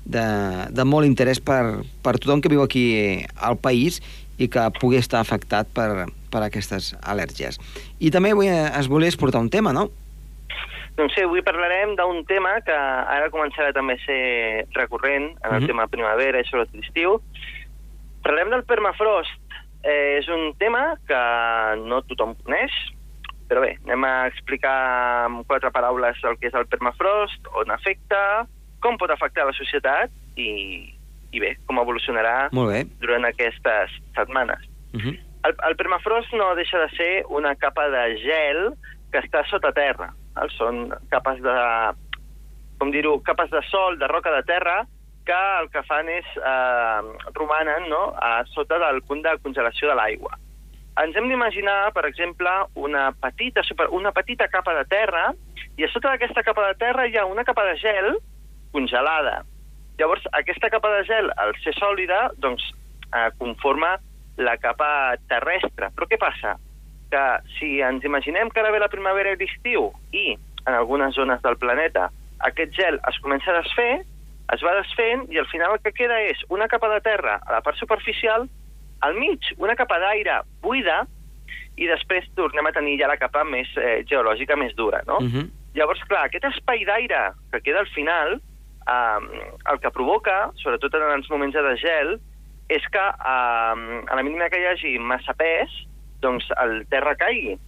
de, 0.05 0.27
de 0.77 0.85
molt 0.85 1.09
interès 1.09 1.41
per, 1.41 1.81
per 2.05 2.19
tothom 2.21 2.45
que 2.45 2.53
viu 2.53 2.63
aquí 2.63 3.25
al 3.41 3.57
país 3.57 4.03
i 4.37 4.51
que 4.53 4.67
pugui 4.81 4.99
estar 5.01 5.23
afectat 5.25 5.71
per, 5.73 6.07
per 6.29 6.43
aquestes 6.45 6.93
al·lèrgies. 7.01 7.57
I 8.05 8.11
també 8.13 8.35
avui 8.37 8.51
eh, 8.53 8.67
es 8.77 8.91
volia 8.93 9.09
exportar 9.09 9.41
un 9.41 9.49
tema, 9.49 9.73
no? 9.73 9.89
Doncs 10.97 11.13
sí, 11.17 11.23
avui 11.25 11.41
parlarem 11.45 11.95
d'un 11.97 12.23
tema 12.29 12.55
que 12.65 12.73
ara 12.77 13.29
començarà 13.33 13.73
també 13.77 13.97
a 13.97 14.05
ser 14.05 14.21
recurrent 14.77 15.31
en 15.45 15.55
el 15.55 15.61
Mhm. 15.63 15.67
tema 15.69 15.87
primavera 15.93 16.41
i 16.41 16.45
sobretot 16.49 16.85
estiu. 16.85 17.19
Parlarem 18.25 18.51
del 18.51 18.65
permafrost. 18.65 19.46
Eh, 19.87 20.19
és 20.19 20.29
un 20.33 20.51
tema 20.59 20.97
que 21.07 21.19
no 21.87 22.03
tothom 22.11 22.35
coneix, 22.43 22.75
però 23.47 23.63
bé, 23.63 23.77
anem 23.85 24.05
a 24.09 24.15
explicar 24.33 24.75
amb 25.29 25.45
quatre 25.47 25.71
paraules 25.71 26.19
el 26.27 26.35
que 26.41 26.51
és 26.51 26.57
el 26.59 26.67
permafrost, 26.73 27.47
on 27.63 27.71
afecta, 27.71 28.47
com 28.83 28.99
pot 28.99 29.13
afectar 29.15 29.47
la 29.47 29.55
societat 29.55 30.11
i, 30.35 30.51
i 31.31 31.43
bé, 31.43 31.55
com 31.69 31.79
evolucionarà 31.79 32.49
Molt 32.57 32.73
bé. 32.73 32.83
durant 33.03 33.29
aquestes 33.29 33.95
setmanes. 34.19 34.67
Uh 34.93 35.01
-huh. 35.01 35.15
El, 35.47 35.55
el 35.69 35.77
permafrost 35.77 36.33
no 36.35 36.55
deixa 36.59 36.79
de 36.83 36.91
ser 36.97 37.25
una 37.29 37.55
capa 37.55 37.89
de 37.89 38.19
gel 38.19 38.75
que 39.13 39.23
està 39.23 39.45
sota 39.47 39.73
terra. 39.73 40.11
Val? 40.35 40.51
Són 40.59 40.91
capes 41.11 41.41
de, 41.43 41.57
com 42.79 42.91
dir-ho, 42.91 43.21
capes 43.23 43.51
de 43.51 43.63
sol, 43.71 43.99
de 43.99 44.09
roca 44.09 44.35
de 44.35 44.43
terra, 44.43 44.87
que 45.27 45.39
el 45.61 45.69
que 45.75 45.83
fan 45.89 46.09
és 46.13 46.27
eh, 46.39 47.31
romanen 47.35 47.89
no? 47.91 48.13
a 48.15 48.45
sota 48.55 48.79
del 48.83 49.03
punt 49.07 49.25
de 49.27 49.35
congelació 49.43 49.91
de 49.91 49.97
l'aigua. 49.99 50.39
Ens 51.03 51.17
hem 51.19 51.27
d'imaginar, 51.29 51.93
per 51.93 52.07
exemple, 52.09 52.53
una 52.81 53.11
petita, 53.21 53.65
super, 53.67 53.91
una 53.93 54.15
petita 54.17 54.49
capa 54.49 54.73
de 54.79 54.87
terra 54.89 55.27
i 55.77 55.85
a 55.85 55.91
sota 55.93 56.15
d'aquesta 56.15 56.47
capa 56.47 56.71
de 56.71 56.79
terra 56.81 57.05
hi 57.05 57.19
ha 57.19 57.27
una 57.29 57.45
capa 57.45 57.67
de 57.69 57.77
gel 57.83 58.15
congelada. 58.73 59.43
Llavors, 59.99 60.25
aquesta 60.39 60.71
capa 60.73 60.93
de 60.95 61.05
gel, 61.09 61.29
al 61.37 61.53
ser 61.65 61.75
sòlida, 61.77 62.31
doncs, 62.41 62.65
eh, 63.13 63.29
conforma 63.41 63.97
la 64.37 64.57
capa 64.61 65.17
terrestre. 65.29 65.91
Però 65.97 66.09
què 66.09 66.19
passa? 66.21 66.57
Que 67.13 67.25
si 67.59 67.81
ens 67.85 68.05
imaginem 68.05 68.51
que 68.51 68.61
ara 68.61 68.73
ve 68.73 68.81
la 68.81 68.93
primavera 68.93 69.33
i 69.33 69.41
l'estiu 69.41 69.91
i 70.13 70.33
en 70.67 70.75
algunes 70.75 71.15
zones 71.15 71.43
del 71.43 71.57
planeta 71.61 72.11
aquest 72.45 72.75
gel 72.77 72.99
es 73.09 73.19
comença 73.25 73.53
a 73.53 73.61
desfer, 73.63 74.05
es 74.55 74.63
va 74.63 74.77
desfent 74.79 75.27
i 75.33 75.41
al 75.41 75.49
final 75.51 75.75
el 75.75 75.83
que 75.83 75.95
queda 75.95 76.21
és 76.29 76.43
una 76.55 76.69
capa 76.71 76.89
de 76.93 77.01
terra 77.03 77.41
a 77.43 77.53
la 77.57 77.63
part 77.67 77.79
superficial, 77.81 78.47
al 79.01 79.15
mig 79.19 79.53
una 79.59 79.75
capa 79.77 79.99
d'aire 80.01 80.41
buida 80.63 81.03
i 81.77 81.89
després 81.91 82.29
tornem 82.39 82.67
a 82.67 82.73
tenir 82.73 82.97
ja 83.01 83.11
la 83.11 83.19
capa 83.21 83.45
més 83.45 83.69
eh, 83.77 84.03
geològica 84.09 84.57
més 84.57 84.75
dura, 84.77 85.03
no? 85.07 85.19
Uh 85.21 85.33
-huh. 85.33 85.47
Llavors, 85.77 86.01
clar, 86.09 86.25
aquest 86.25 86.45
espai 86.45 86.85
d'aire 86.85 87.33
que 87.53 87.61
queda 87.61 87.81
al 87.81 87.89
final, 87.89 88.41
eh, 88.89 89.51
el 89.73 89.81
que 89.81 89.91
provoca, 89.91 90.51
sobretot 90.57 90.95
en 90.95 91.13
els 91.19 91.29
moments 91.31 91.55
de 91.55 91.63
desgel, 91.63 92.19
és 92.69 92.83
que 92.89 92.99
eh, 92.99 94.05
a 94.11 94.15
la 94.17 94.23
mínima 94.23 94.49
que 94.49 94.61
hi 94.61 94.67
hagi 94.67 94.99
massa 94.99 95.35
pes, 95.35 95.71
doncs 96.21 96.49
el 96.63 96.87
terra 96.89 97.15
caigui. 97.15 97.59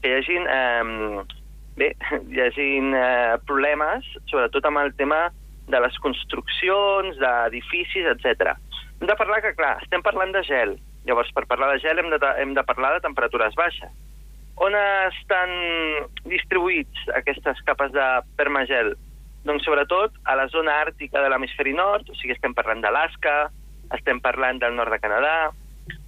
Que 0.00 0.08
hi 0.08 0.14
hagi, 0.14 0.36
eh, 0.36 1.22
bé, 1.76 1.94
hi 2.32 2.40
hagi 2.40 2.68
eh, 2.78 3.36
problemes, 3.46 4.04
sobretot 4.30 4.64
amb 4.64 4.78
el 4.78 4.94
tema 4.94 5.30
de 5.68 5.80
les 5.80 5.98
construccions, 5.98 7.16
d'edificis, 7.18 8.06
etc. 8.14 8.54
Hem 9.00 9.08
de 9.10 9.16
parlar 9.18 9.42
que, 9.42 9.54
clar, 9.58 9.76
estem 9.82 10.02
parlant 10.02 10.32
de 10.32 10.42
gel. 10.46 10.76
Llavors, 11.06 11.30
per 11.34 11.46
parlar 11.46 11.72
de 11.74 11.80
gel 11.82 11.98
hem 11.98 12.10
de, 12.10 12.18
hem 12.42 12.54
de 12.54 12.64
parlar 12.66 12.94
de 12.94 13.04
temperatures 13.04 13.54
baixes. 13.58 13.90
On 14.56 14.72
estan 14.74 15.50
distribuïts 16.24 17.10
aquestes 17.18 17.60
capes 17.66 17.92
de 17.92 18.06
permagel? 18.38 18.94
Doncs 19.44 19.66
sobretot 19.68 20.16
a 20.24 20.34
la 20.34 20.48
zona 20.48 20.80
àrtica 20.82 21.20
de 21.22 21.28
l'hemisferi 21.30 21.74
nord, 21.76 22.08
o 22.10 22.16
sigui, 22.18 22.34
estem 22.34 22.54
parlant 22.56 22.80
d'Alaska, 22.82 23.36
estem 23.94 24.18
parlant 24.20 24.58
del 24.58 24.74
nord 24.74 24.90
de 24.90 24.98
Canadà, 24.98 25.36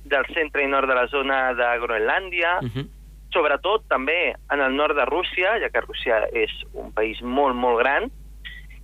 del 0.08 0.24
centre 0.34 0.64
i 0.64 0.70
nord 0.70 0.88
de 0.88 0.96
la 0.96 1.06
zona 1.12 1.52
de 1.54 1.68
Groenlàndia, 1.82 2.58
Uh 2.62 2.68
-huh. 2.72 2.86
sobretot 3.30 3.84
també 3.88 4.34
en 4.50 4.60
el 4.60 4.74
nord 4.74 4.96
de 4.96 5.04
Rússia, 5.04 5.60
ja 5.60 5.68
que 5.68 5.80
Rússia 5.80 6.26
és 6.32 6.50
un 6.72 6.90
país 6.92 7.20
molt, 7.20 7.54
molt 7.54 7.78
gran, 7.78 8.10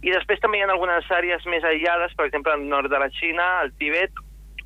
i 0.05 0.13
després 0.13 0.41
també 0.43 0.61
hi 0.61 0.65
ha 0.65 0.69
algunes 0.69 1.11
àrees 1.11 1.45
més 1.49 1.65
aïllades, 1.65 2.13
per 2.17 2.27
exemple, 2.29 2.53
al 2.53 2.65
nord 2.69 2.93
de 2.93 3.01
la 3.01 3.09
Xina, 3.17 3.47
el 3.65 3.73
Tíbet 3.81 4.13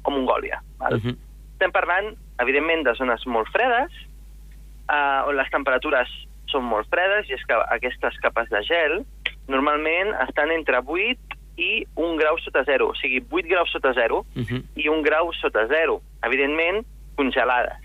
o 0.03 0.11
Mongòlia. 0.11 0.61
Val? 0.81 0.99
Uh 0.99 1.01
-huh. 1.05 1.17
Estem 1.53 1.73
parlant, 1.73 2.15
evidentment, 2.43 2.85
de 2.85 2.95
zones 2.95 3.25
molt 3.27 3.49
fredes, 3.55 3.93
eh, 4.91 5.21
on 5.29 5.37
les 5.37 5.51
temperatures 5.51 6.09
són 6.51 6.65
molt 6.65 6.89
fredes, 6.91 7.29
i 7.29 7.35
és 7.35 7.45
que 7.47 7.55
aquestes 7.55 8.19
capes 8.21 8.49
de 8.49 8.63
gel 8.63 9.05
normalment 9.49 10.15
estan 10.29 10.51
entre 10.51 10.81
8 10.85 11.37
i 11.57 11.87
1 11.95 12.17
grau 12.17 12.39
sota 12.39 12.65
zero, 12.65 12.89
o 12.89 12.95
sigui, 12.95 13.23
8 13.31 13.49
graus 13.49 13.71
sota 13.71 13.93
zero 13.93 14.19
Uh 14.35 14.43
-huh. 14.43 14.63
i 14.77 14.89
un 14.89 15.03
grau 15.03 15.33
sota 15.33 15.67
zero, 15.67 16.01
evidentment 16.23 16.87
congelades. 17.17 17.83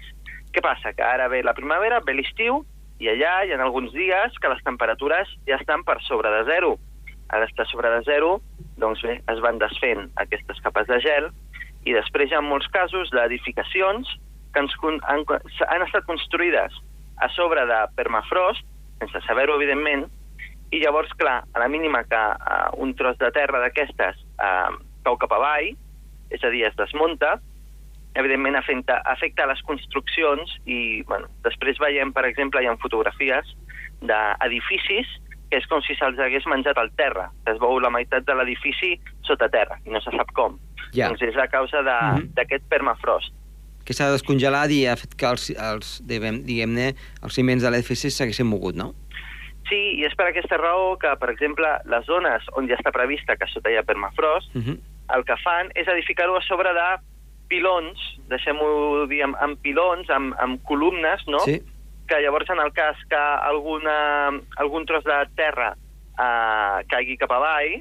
Què 0.54 0.62
passa? 0.62 0.94
Que 0.94 1.02
ara 1.02 1.28
ve 1.28 1.44
la 1.44 1.54
primavera, 1.54 2.00
ve 2.00 2.14
l'estiu, 2.14 2.66
i 3.00 3.08
allà 3.08 3.46
hi 3.46 3.52
ha 3.52 3.62
alguns 3.62 3.92
dies 3.92 4.38
que 4.40 4.50
les 4.50 4.64
temperatures 4.64 5.28
ja 5.48 5.56
estan 5.56 5.84
per 5.84 6.02
sobre 6.02 6.30
de 6.30 6.44
zero. 6.46 6.78
A 7.34 7.40
l'estar 7.42 7.66
sobre 7.70 7.90
de 7.90 8.04
zero, 8.06 8.36
doncs 8.78 9.02
bé, 9.06 9.18
es 9.32 9.40
van 9.42 9.58
desfent 9.62 10.06
aquestes 10.22 10.60
capes 10.66 10.90
de 10.90 11.00
gel, 11.02 11.32
i 11.90 11.96
després 11.96 12.30
hi 12.30 12.38
ha 12.38 12.44
molts 12.46 12.70
casos 12.72 13.10
d'edificacions 13.12 14.10
que 14.54 14.62
ens, 14.62 14.75
han, 15.10 15.24
han 15.25 15.86
estat 15.88 16.06
construïdes 16.06 16.75
a 17.25 17.30
sobre 17.34 17.66
de 17.70 17.80
permafrost, 17.98 18.66
sense 19.02 19.24
saber-ho, 19.25 19.58
evidentment, 19.58 20.06
i 20.74 20.82
llavors, 20.82 21.12
clar, 21.20 21.42
a 21.54 21.62
la 21.62 21.70
mínima 21.70 22.04
que 22.10 22.20
uh, 22.20 22.70
un 22.82 22.94
tros 22.98 23.18
de 23.22 23.30
terra 23.36 23.62
d'aquestes 23.62 24.22
uh, 24.42 24.74
cau 25.06 25.18
cap 25.22 25.34
avall, 25.36 25.74
és 26.34 26.46
a 26.46 26.50
dir, 26.54 26.63
es 26.70 26.78
desmunta, 26.80 27.36
evidentment 28.18 28.58
afecta, 28.58 29.00
afecta 29.10 29.46
les 29.50 29.62
construccions 29.66 30.58
i 30.70 31.02
bueno, 31.10 31.30
després 31.46 31.82
veiem, 31.82 32.13
per 32.13 32.25
exemple, 32.30 32.62
hi 32.62 32.70
ha 32.70 32.78
fotografies 32.82 33.54
d'edificis 34.02 35.10
que 35.54 35.60
és 35.62 35.68
com 35.70 35.82
si 35.86 35.94
se'ls 36.00 36.18
hagués 36.18 36.48
menjat 36.50 36.78
al 36.82 36.90
terra, 36.98 37.28
es 37.52 37.60
veu 37.62 37.78
la 37.84 37.92
meitat 37.94 38.26
de 38.26 38.34
l'edifici 38.34 38.96
sota 39.28 39.46
terra 39.54 39.78
i 39.86 39.92
no 39.94 40.02
se 40.02 40.10
sap 40.18 40.32
com. 40.34 40.58
Ja. 40.98 41.10
Doncs 41.12 41.22
és 41.22 41.38
a 41.38 41.46
causa 41.48 41.82
Mhm. 41.84 42.34
d'aquest 42.34 42.64
de, 42.64 42.70
permafrost. 42.70 43.34
que 43.86 43.94
s'ha 43.94 44.10
descongelat 44.14 44.72
i 44.72 44.86
ha 44.88 44.96
fet 44.96 45.14
que 45.20 45.26
els, 45.28 45.50
els 45.52 46.02
diguem- 46.08 46.42
diguem-ne, 46.48 46.96
els 47.22 47.34
ciments 47.36 47.62
de 47.62 47.70
l'edifici 47.70 48.10
s'haguessin 48.10 48.48
mogut, 48.48 48.76
no? 48.76 48.94
Sí, 49.70 50.00
i 50.00 50.06
és 50.06 50.16
per 50.16 50.28
aquesta 50.30 50.56
raó 50.58 50.98
que, 50.98 51.12
per 51.20 51.30
exemple, 51.30 51.68
les 51.86 52.06
zones 52.06 52.44
on 52.56 52.68
ja 52.70 52.76
està 52.80 52.92
prevista 52.96 53.36
que 53.36 53.46
sota 53.52 53.70
hi 53.70 53.76
ha 53.78 53.84
permafrost, 53.84 54.56
Uh 54.56 54.62
-huh. 54.62 54.78
el 55.18 55.24
que 55.26 55.36
fan 55.44 55.70
és 55.76 55.86
edificar-ho 55.88 56.36
a 56.38 56.42
sobre 56.42 56.70
de 56.74 56.88
pilons, 57.50 58.00
deixem-ho 58.30 59.06
dir, 59.08 59.22
amb, 59.24 59.36
amb 59.42 59.60
pilons, 59.62 60.10
amb, 60.10 60.34
amb 60.40 60.64
columnes, 60.64 61.22
no? 61.28 61.40
Sí. 61.40 61.62
Que 62.08 62.20
llavors 62.22 62.50
en 62.50 62.60
el 62.60 62.74
cas 62.74 63.00
que 63.10 63.16
alguna, 63.16 64.30
algun 64.58 64.86
tros 64.86 65.04
de 65.04 65.18
terra 65.36 65.74
eh, 66.20 66.84
caigui 66.92 67.18
cap 67.22 67.32
avall, 67.32 67.80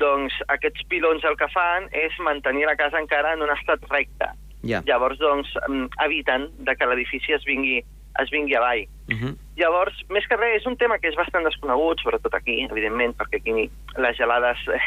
doncs 0.00 0.36
aquests 0.48 0.86
pilons 0.90 1.24
el 1.28 1.36
que 1.40 1.48
fan 1.52 1.88
és 1.96 2.16
mantenir 2.24 2.66
la 2.68 2.76
casa 2.76 3.00
encara 3.00 3.34
en 3.36 3.44
un 3.44 3.52
estat 3.54 3.84
recte. 3.90 4.30
Ja. 4.66 4.82
Llavors, 4.88 5.20
doncs, 5.20 5.52
em, 5.68 5.86
eviten 6.04 6.48
de 6.66 6.76
que 6.76 6.88
l'edifici 6.88 7.32
es 7.36 7.44
vingui, 7.48 7.80
es 8.20 8.32
vingui 8.32 8.56
avall. 8.56 8.84
Uh 9.08 9.16
-huh. 9.16 9.36
Llavors, 9.56 9.96
més 10.08 10.26
que 10.26 10.36
res, 10.36 10.60
és 10.60 10.66
un 10.66 10.76
tema 10.76 10.98
que 10.98 11.08
és 11.08 11.16
bastant 11.16 11.44
desconegut, 11.44 12.00
sobretot 12.00 12.34
aquí, 12.34 12.62
evidentment, 12.64 13.16
perquè 13.16 13.36
aquí 13.40 13.70
les 13.96 14.16
gelades 14.16 14.58
eh, 14.68 14.80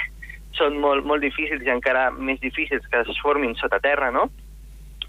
són 0.54 0.78
molt, 0.78 1.06
molt 1.06 1.22
difícils 1.22 1.64
i 1.64 1.70
encara 1.70 2.12
més 2.12 2.40
difícils 2.40 2.86
que 2.88 3.00
es 3.00 3.22
formin 3.22 3.56
sota 3.56 3.80
terra, 3.80 4.12
no? 4.12 4.30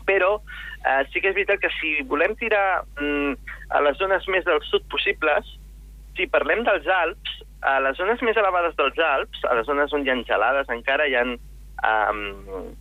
Però 0.07 0.41
eh, 0.85 1.03
sí 1.13 1.21
que 1.21 1.29
és 1.33 1.35
veritat 1.37 1.61
que 1.61 1.71
si 1.81 1.97
volem 2.09 2.35
tirar 2.37 2.85
mm, 3.01 3.35
a 3.71 3.81
les 3.81 3.97
zones 3.99 4.27
més 4.29 4.45
del 4.45 4.61
sud 4.71 4.85
possibles, 4.93 5.49
si 6.17 6.27
parlem 6.31 6.63
dels 6.65 6.87
Alps, 6.87 7.41
a 7.65 7.79
les 7.81 7.97
zones 7.97 8.21
més 8.23 8.37
elevades 8.37 8.77
dels 8.77 8.99
Alps, 8.99 9.41
a 9.49 9.55
les 9.59 9.67
zones 9.67 9.93
on 9.97 10.05
hi 10.05 10.11
ha 10.13 10.19
gelades 10.29 10.69
encara 10.69 11.07
hi 11.09 11.15
ha 11.17 11.25
um, 12.13 12.75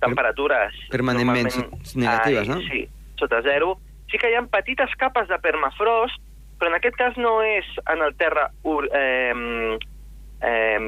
temperatures... 0.00 0.74
Permanentment 0.90 1.50
negatives, 1.94 2.48
no? 2.48 2.60
Sí, 2.68 2.86
sota 3.18 3.42
zero. 3.42 3.76
Sí 4.10 4.18
que 4.18 4.30
hi 4.30 4.36
ha 4.38 4.42
petites 4.50 4.94
capes 5.00 5.28
de 5.30 5.38
permafrost, 5.42 6.18
però 6.58 6.70
en 6.70 6.78
aquest 6.78 6.96
cas 6.98 7.16
no 7.18 7.40
és 7.42 7.66
en 7.90 8.02
el 8.06 8.14
terra 8.20 8.48
ur, 8.62 8.86
eh, 8.94 9.78
eh, 10.42 10.78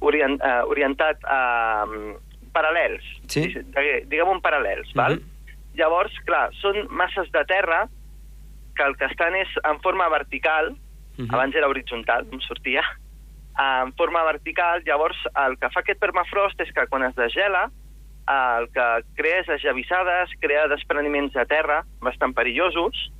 orient, 0.00 0.38
eh, 0.42 0.62
orientat 0.70 1.22
a 1.24 1.40
eh, 1.86 2.14
paral·lels, 2.54 3.04
Sí. 3.28 3.46
Digue- 3.50 4.04
diguem-ho 4.10 4.34
en 4.36 4.42
paral·lels, 4.42 4.90
val? 4.94 5.18
Mhm. 5.74 5.80
Llavors, 5.80 6.16
clar, 6.24 6.48
són 6.62 6.86
masses 6.90 7.30
de 7.32 7.44
terra 7.44 7.88
que 8.74 8.82
el 8.82 8.96
que 8.96 9.06
estan 9.06 9.34
és 9.34 9.48
en 9.64 9.80
forma 9.80 10.08
vertical, 10.08 10.70
uh 10.70 10.76
-huh. 11.18 11.34
abans 11.34 11.54
era 11.54 11.68
horitzontal, 11.68 12.26
em 12.32 12.40
sortia, 12.40 12.82
en 13.58 13.92
forma 13.94 14.22
vertical, 14.24 14.82
llavors 14.84 15.16
el 15.46 15.58
que 15.58 15.70
fa 15.70 15.80
aquest 15.80 16.00
permafrost 16.00 16.60
és 16.60 16.72
que 16.72 16.86
quan 16.86 17.04
es 17.04 17.14
degela, 17.14 17.70
el 18.26 18.68
que 18.72 19.04
crea 19.14 19.40
és 19.40 19.48
esllavissades, 19.48 20.30
crea 20.40 20.66
despreniments 20.68 21.32
de 21.34 21.44
terra 21.46 21.84
bastant 22.00 22.34
perillosos, 22.34 23.12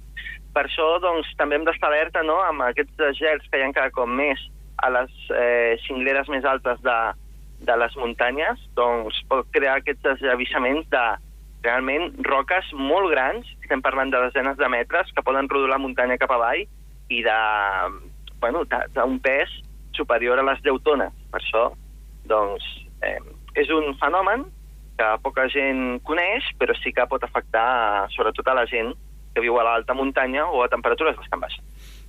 per 0.54 0.64
això 0.66 1.00
doncs, 1.02 1.28
també 1.36 1.56
hem 1.56 1.64
d'estar 1.64 1.88
alerta 1.88 2.22
no, 2.22 2.40
amb 2.40 2.62
aquests 2.62 3.18
gels 3.18 3.46
que 3.50 3.58
hi 3.58 3.62
ha 3.62 3.72
cada 3.72 3.90
cop 3.90 4.08
més 4.08 4.40
a 4.82 4.90
les 4.90 5.10
eh, 5.30 5.76
cingleres 5.86 6.28
més 6.28 6.44
altes 6.44 6.80
de, 6.82 6.98
de 7.60 7.76
les 7.76 7.96
muntanyes, 7.96 8.58
doncs 8.74 9.20
pot 9.28 9.46
crear 9.52 9.76
aquests 9.78 10.02
desavissaments 10.02 10.88
de 10.90 11.04
realment 11.64 12.12
roques 12.26 12.70
molt 12.76 13.10
grans, 13.12 13.48
estem 13.62 13.82
parlant 13.82 14.12
de 14.12 14.20
desenes 14.26 14.58
de 14.60 14.68
metres, 14.68 15.10
que 15.16 15.24
poden 15.24 15.48
rodar 15.50 15.74
la 15.74 15.80
muntanya 15.82 16.18
cap 16.20 16.34
avall 16.36 16.64
i 17.12 17.22
de, 17.24 17.38
bueno, 18.40 18.64
d'un 18.68 19.18
pes 19.24 19.50
superior 19.96 20.40
a 20.40 20.46
les 20.50 20.60
10 20.64 20.82
tones. 20.84 21.14
Per 21.32 21.40
això, 21.40 21.64
doncs, 22.28 22.66
eh, 23.02 23.18
és 23.54 23.70
un 23.70 23.94
fenomen 24.00 24.46
que 24.98 25.08
poca 25.22 25.48
gent 25.50 25.98
coneix, 26.06 26.46
però 26.58 26.76
sí 26.78 26.92
que 26.94 27.06
pot 27.10 27.22
afectar 27.26 28.06
sobretot 28.14 28.48
a 28.48 28.58
la 28.60 28.66
gent 28.70 28.94
que 29.34 29.42
viu 29.42 29.58
a 29.58 29.64
l'alta 29.66 29.96
muntanya 29.98 30.46
o 30.46 30.62
a 30.62 30.70
temperatures 30.70 31.16
bastant 31.18 31.42
baixes. 31.42 31.62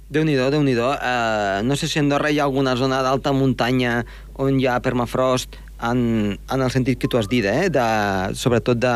Déu-n'hi-do, 0.06 0.52
déu 0.54 0.62
nhi 0.62 0.76
déu 0.78 0.92
uh, 0.94 1.66
No 1.66 1.74
sé 1.74 1.88
si 1.90 1.98
a 1.98 2.04
Andorra 2.04 2.30
hi 2.30 2.38
ha 2.38 2.46
alguna 2.46 2.76
zona 2.78 3.02
d'alta 3.02 3.34
muntanya 3.34 4.04
on 4.38 4.60
hi 4.60 4.68
ha 4.70 4.78
permafrost 4.86 5.58
en, 5.82 6.00
en 6.38 6.62
el 6.62 6.72
sentit 6.72 7.00
que 7.00 7.10
tu 7.12 7.20
has 7.20 7.30
dit, 7.32 7.46
eh? 7.46 7.70
de, 7.70 7.86
sobretot 8.38 8.80
de, 8.80 8.96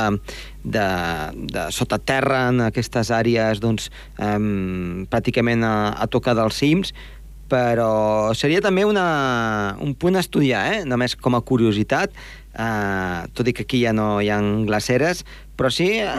de, 0.63 0.87
de 1.53 1.67
sota 1.75 1.99
terra 1.99 2.47
en 2.53 2.63
aquestes 2.69 3.11
àrees 3.15 3.61
doncs, 3.63 3.89
um, 4.17 5.05
pràcticament 5.11 5.65
a, 5.65 5.75
a 5.97 6.09
tocar 6.11 6.37
dels 6.39 6.59
cims, 6.59 6.93
però 7.49 8.29
seria 8.37 8.61
també 8.61 8.85
una, 8.85 9.75
un 9.81 9.95
punt 9.97 10.19
a 10.19 10.23
estudiar, 10.23 10.65
eh? 10.73 10.83
només 10.85 11.17
com 11.17 11.35
a 11.35 11.41
curiositat, 11.41 12.13
eh, 12.59 13.27
tot 13.33 13.47
i 13.47 13.53
que 13.55 13.63
aquí 13.63 13.81
ja 13.85 13.93
no 13.95 14.19
hi 14.21 14.29
ha 14.29 14.39
glaceres, 14.67 15.23
però 15.59 15.71
sí, 15.73 15.89
eh, 16.03 16.09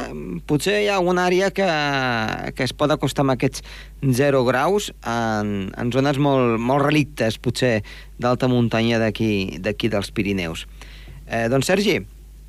potser 0.49 0.80
hi 0.82 0.88
ha 0.88 0.97
alguna 0.99 1.26
àrea 1.28 1.50
que, 1.54 1.66
que 2.56 2.66
es 2.66 2.73
pot 2.76 2.92
acostar 2.92 3.26
amb 3.26 3.37
aquests 3.37 3.64
0 4.00 4.44
graus 4.49 4.90
en, 5.04 5.70
en 5.76 5.92
zones 5.92 6.20
molt, 6.23 6.56
molt 6.61 6.87
relictes, 6.88 7.38
potser, 7.42 7.80
d'alta 8.20 8.49
muntanya 8.52 9.00
d'aquí 9.00 9.92
dels 9.92 10.11
Pirineus. 10.16 10.66
Eh, 11.26 11.47
doncs, 11.52 11.68
Sergi, 11.70 12.00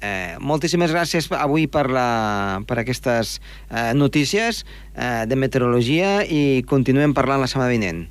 eh, 0.01 0.36
moltíssimes 0.39 0.91
gràcies 0.91 1.29
avui 1.38 1.67
per, 1.71 1.86
la, 1.91 2.62
per 2.67 2.81
aquestes 2.81 3.38
eh, 3.69 3.91
notícies 3.93 4.65
eh, 4.95 5.27
de 5.27 5.38
meteorologia 5.38 6.21
i 6.25 6.63
continuem 6.67 7.15
parlant 7.17 7.43
la 7.43 7.51
setmana 7.51 7.71
vinent. 7.71 8.03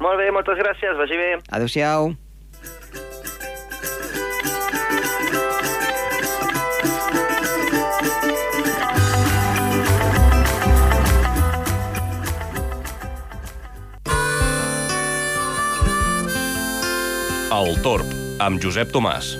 Molt 0.00 0.16
bé, 0.16 0.30
moltes 0.32 0.56
gràcies, 0.56 0.96
vagi 0.96 1.20
bé. 1.20 1.30
Adéu-siau. 1.52 2.14
El 17.60 17.74
Torb, 17.84 18.08
amb 18.40 18.56
Josep 18.56 18.88
Tomàs. 18.88 19.34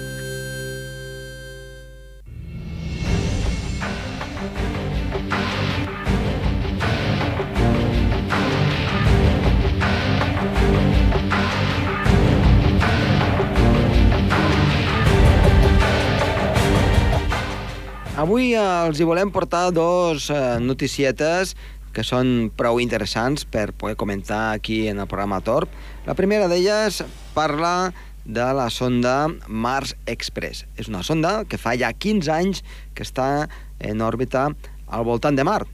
Avui 18.21 18.53
els 18.53 19.01
hi 19.01 19.09
volem 19.09 19.33
portar 19.33 19.71
dos 19.73 20.29
eh, 20.29 20.59
noticietes 20.61 21.57
que 21.97 22.05
són 22.07 22.51
prou 22.53 22.83
interessants 22.85 23.49
per 23.49 23.71
poder 23.73 23.97
comentar 23.99 24.51
aquí 24.53 24.85
en 24.93 25.01
el 25.01 25.09
programa 25.09 25.41
Torp. 25.41 25.73
La 26.05 26.15
primera 26.19 26.53
d'elles 26.53 27.01
parla 27.33 27.95
de 28.25 28.47
la 28.55 28.69
sonda 28.71 29.29
Mars 29.49 29.97
Express. 30.07 30.67
És 30.77 30.89
una 30.89 31.03
sonda 31.07 31.45
que 31.49 31.59
fa 31.59 31.77
ja 31.79 31.93
15 31.93 32.33
anys 32.35 32.65
que 32.95 33.07
està 33.07 33.49
en 33.79 34.03
òrbita 34.05 34.51
al 34.91 35.07
voltant 35.07 35.37
de 35.37 35.47
Mart. 35.47 35.69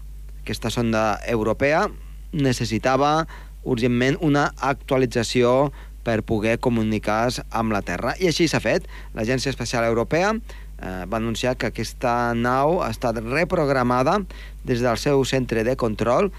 Aquesta 0.45 0.71
sonda 0.71 1.19
europea 1.27 1.87
necessitava 2.33 3.27
urgentment 3.67 4.19
una 4.23 4.51
actualització 4.63 5.73
per 6.07 6.23
poder 6.23 6.61
comunicar-se 6.63 7.43
amb 7.51 7.75
la 7.75 7.83
Terra. 7.83 8.15
I 8.23 8.31
així 8.31 8.47
s'ha 8.47 8.63
fet. 8.63 8.87
L'Agència 9.17 9.51
Espacial 9.51 9.89
Europea 9.89 10.37
eh, 10.37 11.05
va 11.11 11.19
anunciar 11.19 11.57
que 11.59 11.73
aquesta 11.73 12.35
nau 12.39 12.81
ha 12.85 12.93
estat 12.95 13.19
reprogramada 13.25 14.21
des 14.65 14.85
del 14.85 15.01
seu 15.03 15.25
centre 15.27 15.65
de 15.67 15.75
control, 15.77 16.31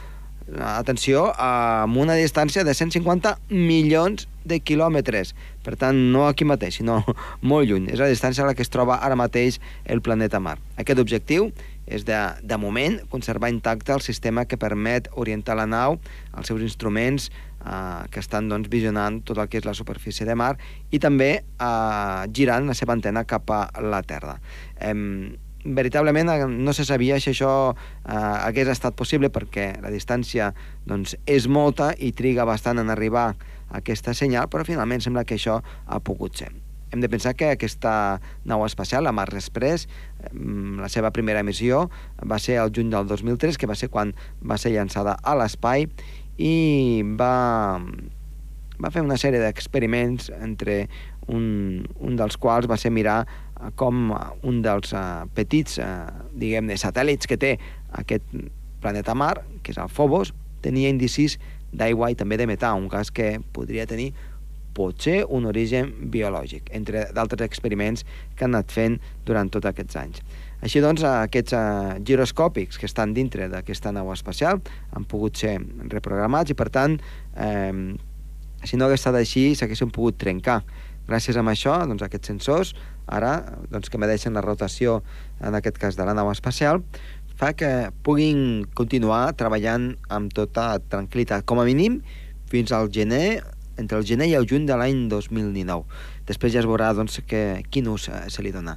atenció, 0.55 1.31
amb 1.37 1.97
una 1.97 2.15
distància 2.15 2.63
de 2.63 2.73
150 2.73 3.37
milions 3.49 4.27
de 4.47 4.59
quilòmetres. 4.63 5.33
Per 5.63 5.75
tant, 5.75 5.97
no 6.13 6.27
aquí 6.27 6.47
mateix, 6.47 6.79
sinó 6.79 7.01
molt 7.41 7.67
lluny. 7.67 7.89
És 7.91 7.99
la 7.99 8.07
distància 8.11 8.45
a 8.45 8.47
la 8.47 8.55
que 8.55 8.63
es 8.63 8.71
troba 8.71 9.01
ara 9.03 9.17
mateix 9.19 9.59
el 9.85 10.01
planeta 10.01 10.39
Mar. 10.39 10.57
Aquest 10.79 11.01
objectiu 11.03 11.51
és 11.87 12.03
de, 12.07 12.19
de 12.43 12.59
moment 12.59 12.99
conservar 13.11 13.51
intacte 13.51 13.93
el 13.95 14.03
sistema 14.03 14.45
que 14.45 14.59
permet 14.59 15.07
orientar 15.15 15.55
la 15.59 15.67
nau, 15.67 15.99
els 16.35 16.47
seus 16.51 16.63
instruments 16.63 17.29
eh, 17.29 18.07
que 18.11 18.23
estan 18.23 18.49
doncs, 18.51 18.71
visionant 18.71 19.21
tot 19.27 19.39
el 19.39 19.51
que 19.51 19.61
és 19.61 19.67
la 19.67 19.75
superfície 19.77 20.27
de 20.27 20.35
mar 20.35 20.55
i 20.91 20.99
també 20.99 21.31
eh, 21.39 22.23
girant 22.35 22.67
la 22.67 22.75
seva 22.77 22.95
antena 22.95 23.23
cap 23.27 23.51
a 23.51 23.67
la 23.83 24.03
Terra. 24.07 24.39
Eh, 24.79 24.95
veritablement 25.75 26.29
eh, 26.29 26.45
no 26.47 26.73
se 26.73 26.85
sabia 26.85 27.19
si 27.19 27.31
això 27.33 27.51
eh, 27.73 28.13
hagués 28.13 28.69
estat 28.71 28.95
possible 28.95 29.29
perquè 29.33 29.73
la 29.83 29.91
distància 29.93 30.53
doncs, 30.87 31.17
és 31.25 31.47
molta 31.47 31.91
i 31.97 32.13
triga 32.15 32.47
bastant 32.47 32.79
en 32.79 32.93
arribar 32.93 33.27
a 33.33 33.81
aquesta 33.81 34.13
senyal, 34.15 34.47
però 34.47 34.63
finalment 34.67 35.03
sembla 35.03 35.25
que 35.27 35.35
això 35.35 35.59
ha 35.85 35.99
pogut 35.99 36.39
ser. 36.39 36.53
Hem 36.91 37.01
de 37.03 37.09
pensar 37.11 37.33
que 37.35 37.49
aquesta 37.51 38.21
nau 38.47 38.63
espacial, 38.63 39.03
la 39.03 39.11
Mars 39.11 39.35
Express, 39.35 39.89
la 40.31 40.87
seva 40.87 41.11
primera 41.11 41.43
missió 41.43 41.89
va 42.23 42.39
ser 42.39 42.61
el 42.61 42.71
juny 42.71 42.93
del 42.93 43.09
2003, 43.09 43.57
que 43.59 43.67
va 43.67 43.75
ser 43.75 43.89
quan 43.91 44.13
va 44.39 44.55
ser 44.57 44.71
llançada 44.71 45.17
a 45.19 45.35
l'espai 45.35 45.89
i 46.39 47.03
va, 47.19 47.81
va 48.79 48.93
fer 48.93 49.03
una 49.03 49.19
sèrie 49.19 49.41
d'experiments 49.43 50.31
entre 50.39 50.85
un, 51.27 51.83
un 51.99 52.15
dels 52.15 52.39
quals 52.39 52.69
va 52.71 52.79
ser 52.79 52.93
mirar 52.95 53.25
com 53.75 54.13
un 54.43 54.61
dels 54.65 54.93
uh, 54.93 55.25
petits, 55.35 55.77
uh, 55.81 56.07
diguem-ne, 56.37 56.77
satèl·lits 56.79 57.29
que 57.29 57.37
té 57.41 57.55
aquest 57.97 58.25
planeta 58.81 59.15
Mar, 59.17 59.35
que 59.63 59.73
és 59.73 59.79
el 59.81 59.91
Phobos, 59.91 60.33
tenia 60.63 60.91
indicis 60.91 61.37
d'aigua 61.73 62.11
i 62.11 62.17
també 62.17 62.37
de 62.39 62.47
metà, 62.49 62.73
un 62.77 62.89
cas 62.89 63.11
que 63.11 63.37
podria 63.53 63.87
tenir 63.89 64.11
potser 64.77 65.23
un 65.33 65.47
origen 65.49 65.89
biològic, 66.13 66.69
entre 66.77 67.07
d'altres 67.15 67.47
experiments 67.47 68.05
que 68.37 68.45
han 68.45 68.53
anat 68.53 68.73
fent 68.73 68.99
durant 69.25 69.49
tots 69.53 69.65
aquests 69.69 69.97
anys. 69.97 70.21
Així 70.61 70.81
doncs, 70.81 71.03
aquests 71.05 71.53
giroscòpics 72.05 72.79
que 72.81 72.87
estan 72.89 73.13
dintre 73.13 73.49
d'aquesta 73.51 73.93
nau 73.93 74.09
espacial 74.13 74.61
han 74.93 75.05
pogut 75.09 75.37
ser 75.37 75.57
reprogramats 75.89 76.53
i, 76.53 76.57
per 76.57 76.69
tant, 76.73 76.97
eh, 77.37 77.73
si 78.65 78.77
no 78.77 78.85
hagués 78.85 79.03
estat 79.03 79.17
així, 79.19 79.51
s'haguessin 79.55 79.93
pogut 79.93 80.17
trencar. 80.21 80.63
Gràcies 81.07 81.37
a 81.37 81.45
això, 81.45 81.77
doncs, 81.87 82.03
aquests 82.03 82.33
sensors, 82.33 82.73
ara, 83.07 83.57
doncs, 83.71 83.89
que 83.89 83.99
medeixen 84.01 84.35
la 84.37 84.43
rotació, 84.45 85.01
en 85.41 85.55
aquest 85.57 85.79
cas 85.81 85.97
de 85.97 86.05
la 86.07 86.15
nau 86.17 86.31
espacial, 86.31 86.83
fa 87.37 87.53
que 87.53 87.91
puguin 88.03 88.65
continuar 88.77 89.35
treballant 89.37 89.91
amb 90.09 90.33
tota 90.33 90.75
tranquil·litat, 90.91 91.45
com 91.45 91.61
a 91.61 91.67
mínim 91.67 92.01
fins 92.49 92.73
al 92.73 92.89
gener 92.93 93.43
entre 93.77 93.99
el 93.99 94.05
gener 94.09 94.27
i 94.31 94.33
el 94.33 94.47
juny 94.49 94.65
de 94.65 94.75
l'any 94.77 95.05
2019. 95.11 95.85
Després 96.27 96.55
ja 96.55 96.63
es 96.63 96.67
veurà 96.69 96.89
doncs, 96.97 97.19
que, 97.29 97.61
quin 97.69 97.87
ús 97.91 98.07
eh, 98.09 98.23
se 98.33 98.41
li 98.41 98.51
dona. 98.51 98.73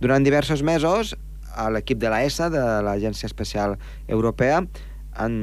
Durant 0.00 0.26
diversos 0.26 0.60
mesos, 0.60 1.14
a 1.56 1.70
l'equip 1.72 1.98
de 2.02 2.10
l'ESA, 2.12 2.50
de 2.52 2.64
l'Agència 2.84 3.30
Espacial 3.30 3.78
Europea, 4.12 4.60
han 5.16 5.38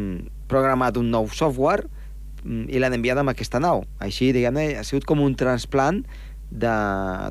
programat 0.51 0.99
un 1.01 1.09
nou 1.09 1.25
software 1.33 1.87
mm, 2.43 2.67
i 2.69 2.81
l'han 2.81 2.99
enviat 2.99 3.23
amb 3.23 3.33
aquesta 3.33 3.61
nau. 3.63 3.81
Així, 3.97 4.29
diguem-ne, 4.35 4.75
ha 4.77 4.85
sigut 4.85 5.09
com 5.09 5.23
un 5.25 5.33
transplant 5.39 6.03
de, 6.53 6.75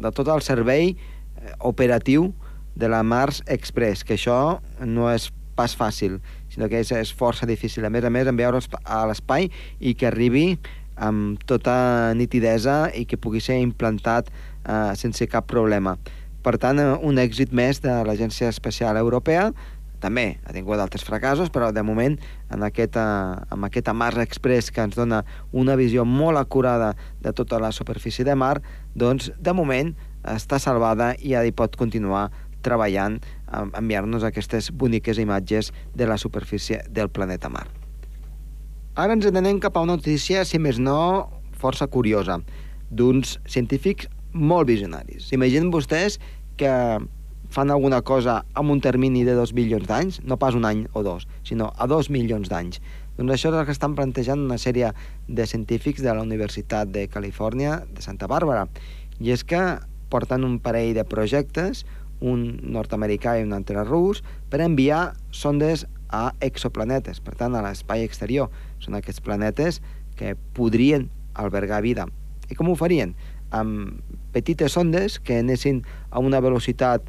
de 0.03 0.13
tot 0.15 0.29
el 0.35 0.43
servei 0.43 0.93
eh, 0.93 1.55
operatiu 1.61 2.33
de 2.75 2.89
la 2.89 3.03
Mars 3.03 3.43
Express, 3.47 4.03
que 4.05 4.17
això 4.19 4.59
no 4.85 5.09
és 5.13 5.31
pas 5.57 5.75
fàcil, 5.77 6.19
sinó 6.53 6.69
que 6.73 6.81
és, 6.81 6.93
és 6.97 7.13
força 7.13 7.47
difícil. 7.47 7.85
A 7.85 7.93
més 7.93 8.05
a 8.05 8.11
més, 8.11 8.29
enviar-ho 8.29 8.61
a 8.83 9.03
l'espai 9.11 9.51
i 9.81 9.95
que 9.95 10.09
arribi 10.09 10.57
amb 10.97 11.41
tota 11.49 12.13
nitidesa 12.17 12.87
i 12.97 13.05
que 13.09 13.21
pugui 13.21 13.41
ser 13.41 13.61
implantat 13.61 14.29
eh, 14.33 14.93
sense 14.99 15.29
cap 15.29 15.49
problema. 15.51 15.97
Per 16.43 16.57
tant, 16.59 16.81
eh, 16.81 16.97
un 17.07 17.21
èxit 17.23 17.53
més 17.55 17.81
de 17.85 17.95
l'Agència 18.07 18.51
Espacial 18.51 18.99
Europea 19.01 19.51
també 20.03 20.39
ha 20.45 20.55
tingut 20.55 20.81
altres 20.83 21.05
fracassos, 21.07 21.51
però 21.55 21.71
de 21.73 21.85
moment 21.87 22.19
en 22.53 22.67
aquesta, 22.67 23.05
amb 23.55 23.69
aquesta 23.69 23.95
Mars 23.95 24.21
Express 24.23 24.73
que 24.75 24.85
ens 24.85 24.99
dona 24.99 25.23
una 25.53 25.77
visió 25.79 26.05
molt 26.05 26.41
acurada 26.41 26.93
de 27.23 27.33
tota 27.33 27.61
la 27.63 27.73
superfície 27.73 28.27
de 28.27 28.35
mar, 28.35 28.59
doncs 28.95 29.31
de 29.39 29.55
moment 29.55 29.95
està 30.23 30.59
salvada 30.63 31.13
i 31.19 31.37
ja 31.37 31.43
hi 31.47 31.55
pot 31.55 31.79
continuar 31.79 32.31
treballant 32.63 33.19
a 33.51 33.65
enviar-nos 33.79 34.25
aquestes 34.25 34.71
boniques 34.71 35.19
imatges 35.19 35.73
de 35.95 36.07
la 36.07 36.19
superfície 36.19 36.83
del 36.89 37.11
planeta 37.11 37.51
Mar. 37.51 37.67
Ara 38.95 39.17
ens 39.17 39.27
anem 39.27 39.59
cap 39.61 39.77
a 39.77 39.83
una 39.83 39.97
notícia, 39.97 40.45
si 40.45 40.61
més 40.61 40.79
no, 40.79 41.31
força 41.59 41.89
curiosa, 41.89 42.39
d'uns 42.91 43.39
científics 43.49 44.09
molt 44.33 44.69
visionaris. 44.69 45.31
Imaginen 45.33 45.73
vostès 45.73 46.19
que 46.61 46.73
fan 47.53 47.71
alguna 47.71 48.01
cosa 48.01 48.41
amb 48.57 48.73
un 48.73 48.81
termini 48.81 49.27
de 49.29 49.37
dos 49.37 49.53
milions 49.53 49.87
d'anys, 49.87 50.23
no 50.25 50.39
pas 50.41 50.57
un 50.57 50.65
any 50.65 50.87
o 50.97 51.03
dos, 51.05 51.29
sinó 51.45 51.71
a 51.77 51.87
dos 51.87 52.09
milions 52.11 52.49
d'anys. 52.49 52.81
Doncs 53.19 53.35
això 53.35 53.51
és 53.53 53.59
el 53.61 53.67
que 53.69 53.75
estan 53.77 53.95
plantejant 53.95 54.41
una 54.41 54.57
sèrie 54.57 54.95
de 55.29 55.47
científics 55.47 56.01
de 56.01 56.15
la 56.17 56.25
Universitat 56.25 56.89
de 56.89 57.05
Califòrnia 57.13 57.83
de 57.85 58.01
Santa 58.01 58.27
Bàrbara. 58.27 58.65
I 59.21 59.35
és 59.37 59.45
que 59.45 59.61
porten 60.09 60.49
un 60.49 60.59
parell 60.65 60.95
de 60.97 61.05
projectes, 61.05 61.85
un 62.25 62.47
nord-americà 62.63 63.37
i 63.39 63.45
un 63.45 63.53
altre 63.53 63.85
rus, 63.85 64.23
per 64.49 64.63
enviar 64.65 65.13
sondes 65.31 65.85
a 66.09 66.31
exoplanetes, 66.41 67.21
per 67.21 67.37
tant, 67.37 67.57
a 67.57 67.65
l'espai 67.65 68.05
exterior. 68.07 68.49
Són 68.81 68.97
aquests 68.97 69.21
planetes 69.25 69.81
que 70.17 70.37
podrien 70.57 71.11
albergar 71.35 71.83
vida. 71.85 72.09
I 72.49 72.57
com 72.57 72.69
ho 72.69 72.77
farien? 72.77 73.13
Amb 73.53 74.01
petites 74.33 74.73
sondes 74.73 75.19
que 75.21 75.41
anessin 75.41 75.83
a 76.11 76.21
una 76.25 76.41
velocitat 76.41 77.09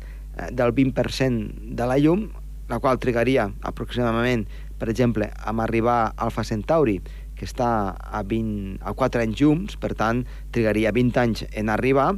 del 0.52 0.74
20% 0.74 1.76
de 1.78 1.88
la 1.90 1.98
llum, 2.02 2.30
la 2.70 2.80
qual 2.80 3.00
trigaria 3.00 3.50
aproximadament, 3.62 4.48
per 4.80 4.90
exemple, 4.90 5.30
amb 5.46 5.62
arribar 5.64 5.98
a 6.06 6.14
Alfa 6.26 6.46
Centauri, 6.48 7.00
que 7.38 7.46
està 7.48 7.96
a, 7.98 8.24
20, 8.24 8.80
a 8.82 8.94
4 8.98 9.24
anys 9.24 9.42
llums, 9.42 9.78
per 9.78 9.94
tant, 10.00 10.24
trigaria 10.56 10.94
20 10.96 11.22
anys 11.22 11.46
en 11.52 11.70
arribar, 11.74 12.14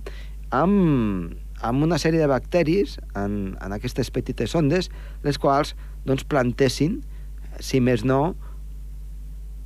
amb, 0.56 1.36
amb 1.66 1.88
una 1.88 2.00
sèrie 2.02 2.22
de 2.22 2.30
bacteris 2.30 2.98
en, 3.18 3.56
en 3.62 3.76
aquestes 3.76 4.12
petites 4.14 4.56
ondes, 4.56 4.92
les 5.26 5.40
quals 5.42 5.76
doncs, 6.06 6.26
plantessin, 6.30 7.02
si 7.60 7.82
més 7.82 8.06
no, 8.06 8.36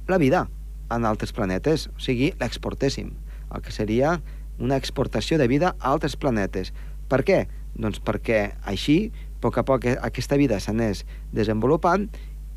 la 0.10 0.18
vida 0.22 0.48
en 0.90 1.06
altres 1.06 1.34
planetes, 1.36 1.90
o 1.94 2.02
sigui, 2.02 2.32
l'exportéssim, 2.40 3.12
el 3.54 3.66
que 3.66 3.74
seria 3.74 4.20
una 4.60 4.78
exportació 4.78 5.38
de 5.38 5.48
vida 5.48 5.76
a 5.80 5.92
altres 5.94 6.18
planetes. 6.20 6.74
Per 7.10 7.24
què? 7.26 7.44
Doncs 7.80 8.02
perquè 8.04 8.42
així, 8.68 8.98
a 9.10 9.42
poc 9.44 9.58
a 9.62 9.64
poc, 9.64 9.88
aquesta 9.96 10.38
vida 10.40 10.60
s'anés 10.60 11.06
desenvolupant 11.32 12.10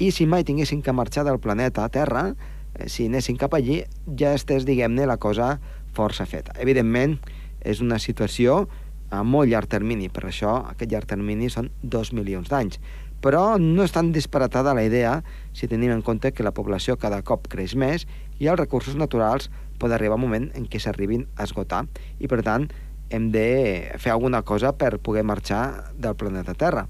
i 0.02 0.10
si 0.10 0.26
mai 0.26 0.42
tinguessin 0.42 0.82
que 0.82 0.94
marxar 0.94 1.24
del 1.28 1.38
planeta 1.38 1.86
Terra, 1.94 2.32
eh, 2.74 2.88
si 2.88 3.06
anessin 3.06 3.38
cap 3.38 3.54
allí, 3.54 3.82
ja 4.18 4.34
estés, 4.34 4.66
diguem-ne, 4.66 5.06
la 5.06 5.20
cosa 5.22 5.60
força 5.94 6.26
feta. 6.26 6.56
Evidentment, 6.58 7.20
és 7.62 7.80
una 7.84 8.00
situació 8.02 8.66
a 9.12 9.22
molt 9.22 9.50
llarg 9.50 9.68
termini, 9.70 10.08
per 10.08 10.24
això 10.26 10.56
aquest 10.72 10.90
llarg 10.90 11.06
termini 11.06 11.50
són 11.52 11.70
dos 11.82 12.12
milions 12.16 12.48
d'anys. 12.50 12.80
Però 13.22 13.54
no 13.60 13.84
és 13.84 13.92
tan 13.94 14.10
disparatada 14.10 14.74
la 14.74 14.82
idea 14.82 15.20
si 15.54 15.68
tenim 15.70 15.92
en 15.94 16.02
compte 16.02 16.32
que 16.32 16.42
la 16.42 16.54
població 16.56 16.96
cada 16.98 17.20
cop 17.22 17.46
creix 17.52 17.76
més 17.78 18.08
i 18.40 18.48
els 18.50 18.58
recursos 18.58 18.96
naturals 18.98 19.50
pot 19.78 19.92
arribar 19.92 20.18
un 20.18 20.24
moment 20.24 20.48
en 20.58 20.66
què 20.66 20.80
s'arribin 20.82 21.28
a 21.36 21.46
esgotar 21.46 21.84
i, 22.18 22.26
per 22.26 22.40
tant, 22.42 22.66
hem 23.12 23.30
de 23.30 23.92
fer 24.00 24.10
alguna 24.14 24.42
cosa 24.42 24.72
per 24.80 24.96
poder 24.98 25.22
marxar 25.28 25.92
del 26.00 26.16
planeta 26.16 26.56
Terra. 26.56 26.86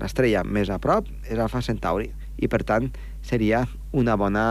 L'estrella 0.00 0.42
més 0.44 0.70
a 0.70 0.80
prop 0.82 1.08
és 1.28 1.38
Alfa 1.38 1.62
Centauri 1.62 2.10
i, 2.40 2.48
per 2.50 2.64
tant, 2.66 2.90
seria 3.22 3.62
una 3.92 4.16
bona, 4.18 4.44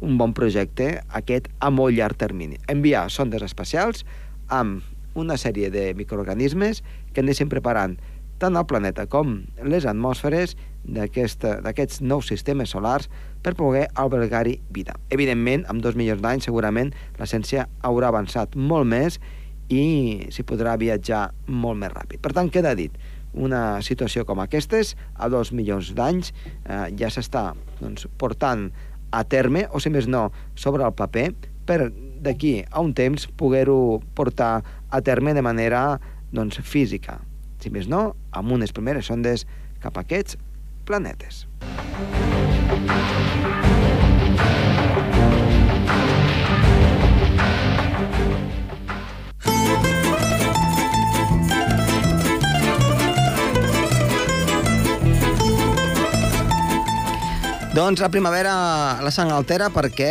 un 0.00 0.16
bon 0.16 0.32
projecte 0.32 1.02
aquest 1.20 1.50
a 1.60 1.70
molt 1.70 1.96
llarg 1.96 2.16
termini. 2.16 2.56
Enviar 2.72 3.10
sondes 3.12 3.44
espacials 3.44 4.06
amb 4.48 4.82
una 5.16 5.36
sèrie 5.40 5.70
de 5.72 5.92
microorganismes 5.96 6.82
que 7.12 7.24
anessin 7.24 7.52
preparant 7.52 7.96
tant 8.40 8.56
el 8.56 8.66
planeta 8.68 9.06
com 9.08 9.38
les 9.64 9.86
atmosferes 9.88 10.54
d'aquests 10.86 12.02
nous 12.04 12.28
sistemes 12.28 12.72
solars 12.72 13.08
per 13.42 13.56
poder 13.56 13.86
albergar-hi 13.96 14.60
vida. 14.70 14.94
Evidentment, 15.10 15.64
amb 15.68 15.82
dos 15.82 15.96
milions 15.96 16.22
d'anys 16.22 16.46
segurament 16.46 16.92
la 17.18 17.28
ciència 17.28 17.66
haurà 17.82 18.12
avançat 18.12 18.54
molt 18.56 18.86
més 18.88 19.18
i 19.72 20.26
s'hi 20.30 20.44
podrà 20.46 20.76
viatjar 20.78 21.30
molt 21.48 21.80
més 21.80 21.92
ràpid. 21.92 22.20
Per 22.22 22.32
tant, 22.36 22.50
queda 22.52 22.74
dit, 22.78 22.94
una 23.36 23.82
situació 23.84 24.24
com 24.24 24.40
aquestes, 24.40 24.94
a 25.14 25.28
dos 25.32 25.52
milions 25.52 25.92
d'anys, 25.96 26.32
eh, 26.64 26.86
ja 26.98 27.10
s'està 27.12 27.50
doncs, 27.80 28.08
portant 28.18 28.70
a 29.12 29.22
terme, 29.24 29.66
o 29.70 29.80
si 29.80 29.92
més 29.92 30.08
no, 30.08 30.30
sobre 30.54 30.86
el 30.86 30.94
paper, 30.96 31.28
per 31.66 31.90
d'aquí 32.22 32.60
a 32.70 32.80
un 32.80 32.94
temps 32.94 33.26
poder-ho 33.38 34.00
portar 34.14 34.62
a 34.90 35.00
terme 35.02 35.34
de 35.34 35.42
manera 35.42 36.00
doncs, 36.32 36.60
física. 36.62 37.20
Si 37.62 37.72
més 37.72 37.90
no, 37.90 38.14
amb 38.30 38.52
unes 38.56 38.74
primeres 38.76 39.10
sondes 39.10 39.46
cap 39.82 39.98
a 39.98 40.06
aquests 40.06 40.38
planetes. 40.86 41.46
Doncs 57.76 58.00
la 58.00 58.08
primavera 58.08 58.52
la 59.04 59.10
sang 59.12 59.28
altera 59.36 59.66
perquè, 59.68 60.08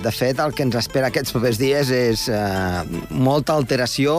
de 0.00 0.10
fet, 0.16 0.38
el 0.40 0.54
que 0.56 0.64
ens 0.64 0.78
espera 0.80 1.10
aquests 1.10 1.34
propers 1.34 1.58
dies 1.60 1.90
és 1.92 2.22
eh, 2.32 2.86
molta 3.12 3.52
alteració, 3.52 4.14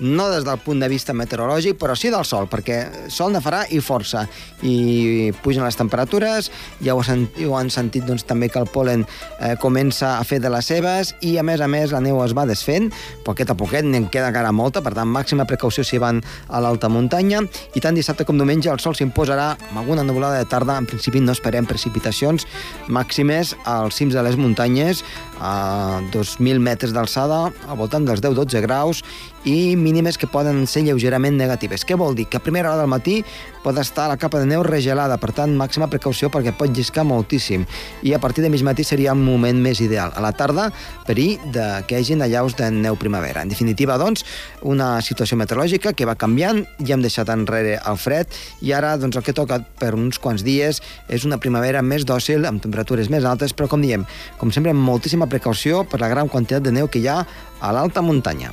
no 0.00 0.30
des 0.32 0.46
del 0.46 0.56
punt 0.64 0.80
de 0.80 0.88
vista 0.88 1.12
meteorològic, 1.12 1.76
però 1.76 1.92
sí 1.92 2.08
del 2.08 2.24
sol, 2.24 2.48
perquè 2.48 3.10
sol 3.12 3.34
ne 3.34 3.42
farà 3.44 3.66
i 3.68 3.82
força. 3.84 4.22
I 4.64 5.28
pugen 5.44 5.66
les 5.66 5.76
temperatures, 5.76 6.48
ja 6.80 6.94
ho, 6.96 7.02
sent, 7.04 7.26
ho 7.44 7.52
han 7.58 7.68
sentit 7.68 8.08
doncs, 8.08 8.24
també 8.24 8.48
que 8.48 8.62
el 8.62 8.70
polen 8.72 9.04
eh, 9.04 9.52
comença 9.60 10.14
a 10.16 10.24
fer 10.24 10.40
de 10.40 10.54
les 10.56 10.72
seves, 10.72 11.12
i 11.20 11.34
a 11.36 11.44
més 11.44 11.60
a 11.60 11.68
més 11.68 11.92
la 11.92 12.00
neu 12.00 12.22
es 12.24 12.32
va 12.32 12.46
desfent, 12.48 12.88
poquet 13.28 13.52
a 13.52 13.58
poquet, 13.60 13.84
n'en 13.84 14.08
queda 14.08 14.32
encara 14.32 14.54
molta, 14.56 14.80
per 14.80 14.94
tant, 14.96 15.12
màxima 15.12 15.44
precaució 15.44 15.84
si 15.84 16.00
van 16.00 16.24
a 16.48 16.64
l'alta 16.64 16.88
muntanya, 16.88 17.44
i 17.76 17.84
tant 17.84 18.00
dissabte 18.00 18.24
com 18.24 18.40
diumenge 18.40 18.72
el 18.72 18.80
sol 18.80 18.96
s'imposarà 18.96 19.52
amb 19.68 19.84
alguna 19.84 20.08
nuvolada 20.08 20.40
de 20.40 20.48
tarda, 20.48 20.80
en 20.80 20.88
principi 20.88 21.20
no 21.20 21.36
esperem 21.36 21.68
precipitació 21.68 22.21
precipitacions 22.22 22.46
màximes 22.88 23.54
als 23.66 23.96
cims 23.98 24.14
de 24.14 24.22
les 24.22 24.36
muntanyes 24.36 25.02
a 25.40 26.00
2.000 26.12 26.60
metres 26.62 26.92
d'alçada, 26.94 27.50
al 27.68 27.76
voltant 27.76 28.06
dels 28.06 28.22
10-12 28.22 28.62
graus, 28.62 29.02
i 29.44 29.74
mínimes 29.76 30.18
que 30.18 30.28
poden 30.30 30.66
ser 30.66 30.84
lleugerament 30.86 31.36
negatives. 31.38 31.84
Què 31.86 31.96
vol 31.98 32.14
dir? 32.14 32.28
Que 32.30 32.38
a 32.38 32.44
primera 32.44 32.70
hora 32.70 32.82
del 32.82 32.90
matí 32.90 33.20
pot 33.62 33.78
estar 33.78 34.08
la 34.10 34.18
capa 34.18 34.40
de 34.42 34.46
neu 34.50 34.62
regelada, 34.66 35.16
per 35.22 35.32
tant, 35.34 35.54
màxima 35.58 35.88
precaució 35.90 36.30
perquè 36.32 36.52
pot 36.56 36.70
lliscar 36.74 37.04
moltíssim. 37.06 37.64
I 38.02 38.14
a 38.14 38.20
partir 38.22 38.42
de 38.42 38.50
mig 38.50 38.62
matí 38.66 38.84
seria 38.84 39.14
un 39.14 39.22
moment 39.24 39.58
més 39.62 39.80
ideal. 39.80 40.12
A 40.14 40.22
la 40.24 40.32
tarda, 40.34 40.68
perill 41.06 41.38
de 41.54 41.66
que 41.86 41.98
hi 41.98 42.02
hagi 42.02 42.18
allaus 42.18 42.56
de 42.58 42.70
neu 42.74 42.98
primavera. 42.98 43.42
En 43.42 43.52
definitiva, 43.52 43.98
doncs, 43.98 44.24
una 44.62 45.00
situació 45.02 45.38
meteorològica 45.38 45.94
que 45.94 46.06
va 46.08 46.18
canviant, 46.18 46.64
ja 46.82 46.96
hem 46.96 47.04
deixat 47.04 47.30
enrere 47.32 47.78
el 47.78 47.98
fred, 47.98 48.30
i 48.62 48.74
ara 48.74 48.96
doncs, 48.98 49.16
el 49.18 49.26
que 49.26 49.34
toca 49.36 49.60
per 49.78 49.94
uns 49.94 50.18
quants 50.22 50.42
dies 50.46 50.82
és 51.08 51.26
una 51.28 51.38
primavera 51.38 51.82
més 51.82 52.06
dòcil, 52.06 52.46
amb 52.46 52.62
temperatures 52.62 53.10
més 53.10 53.24
altes, 53.24 53.54
però 53.54 53.70
com 53.70 53.82
diem, 53.82 54.06
com 54.38 54.50
sempre, 54.54 54.74
moltíssima 54.74 55.30
precaució 55.30 55.84
per 55.86 56.02
la 56.02 56.10
gran 56.10 56.28
quantitat 56.28 56.66
de 56.66 56.74
neu 56.74 56.90
que 56.90 57.02
hi 57.02 57.08
ha 57.08 57.22
a 57.62 57.72
l'alta 57.72 58.02
muntanya. 58.02 58.52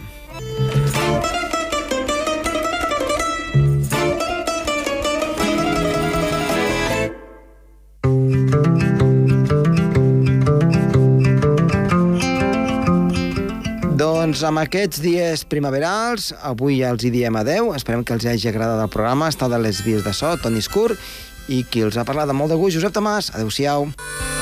Doncs 14.00 14.46
amb 14.48 14.62
aquests 14.62 15.02
dies 15.04 15.42
primaverals, 15.52 16.30
avui 16.48 16.78
ja 16.80 16.94
els 16.94 17.04
hi 17.04 17.12
diem 17.12 17.36
adeu. 17.36 17.74
Esperem 17.76 18.06
que 18.08 18.16
els 18.16 18.24
hagi 18.32 18.48
agradat 18.48 18.80
el 18.86 18.94
programa. 18.94 19.28
Està 19.28 19.52
de 19.52 19.60
les 19.60 19.84
vies 19.84 20.06
de 20.08 20.16
so, 20.16 20.32
Toni 20.40 20.64
Escur, 20.64 20.94
i 21.52 21.66
qui 21.68 21.84
els 21.84 22.00
ha 22.00 22.08
parlat 22.08 22.32
de 22.32 22.38
molt 22.38 22.56
de 22.56 22.62
gust, 22.62 22.80
Josep 22.80 22.96
Tomàs. 22.96 23.34
Adéu-siau. 23.36 23.90
Adéu-siau. 23.90 24.39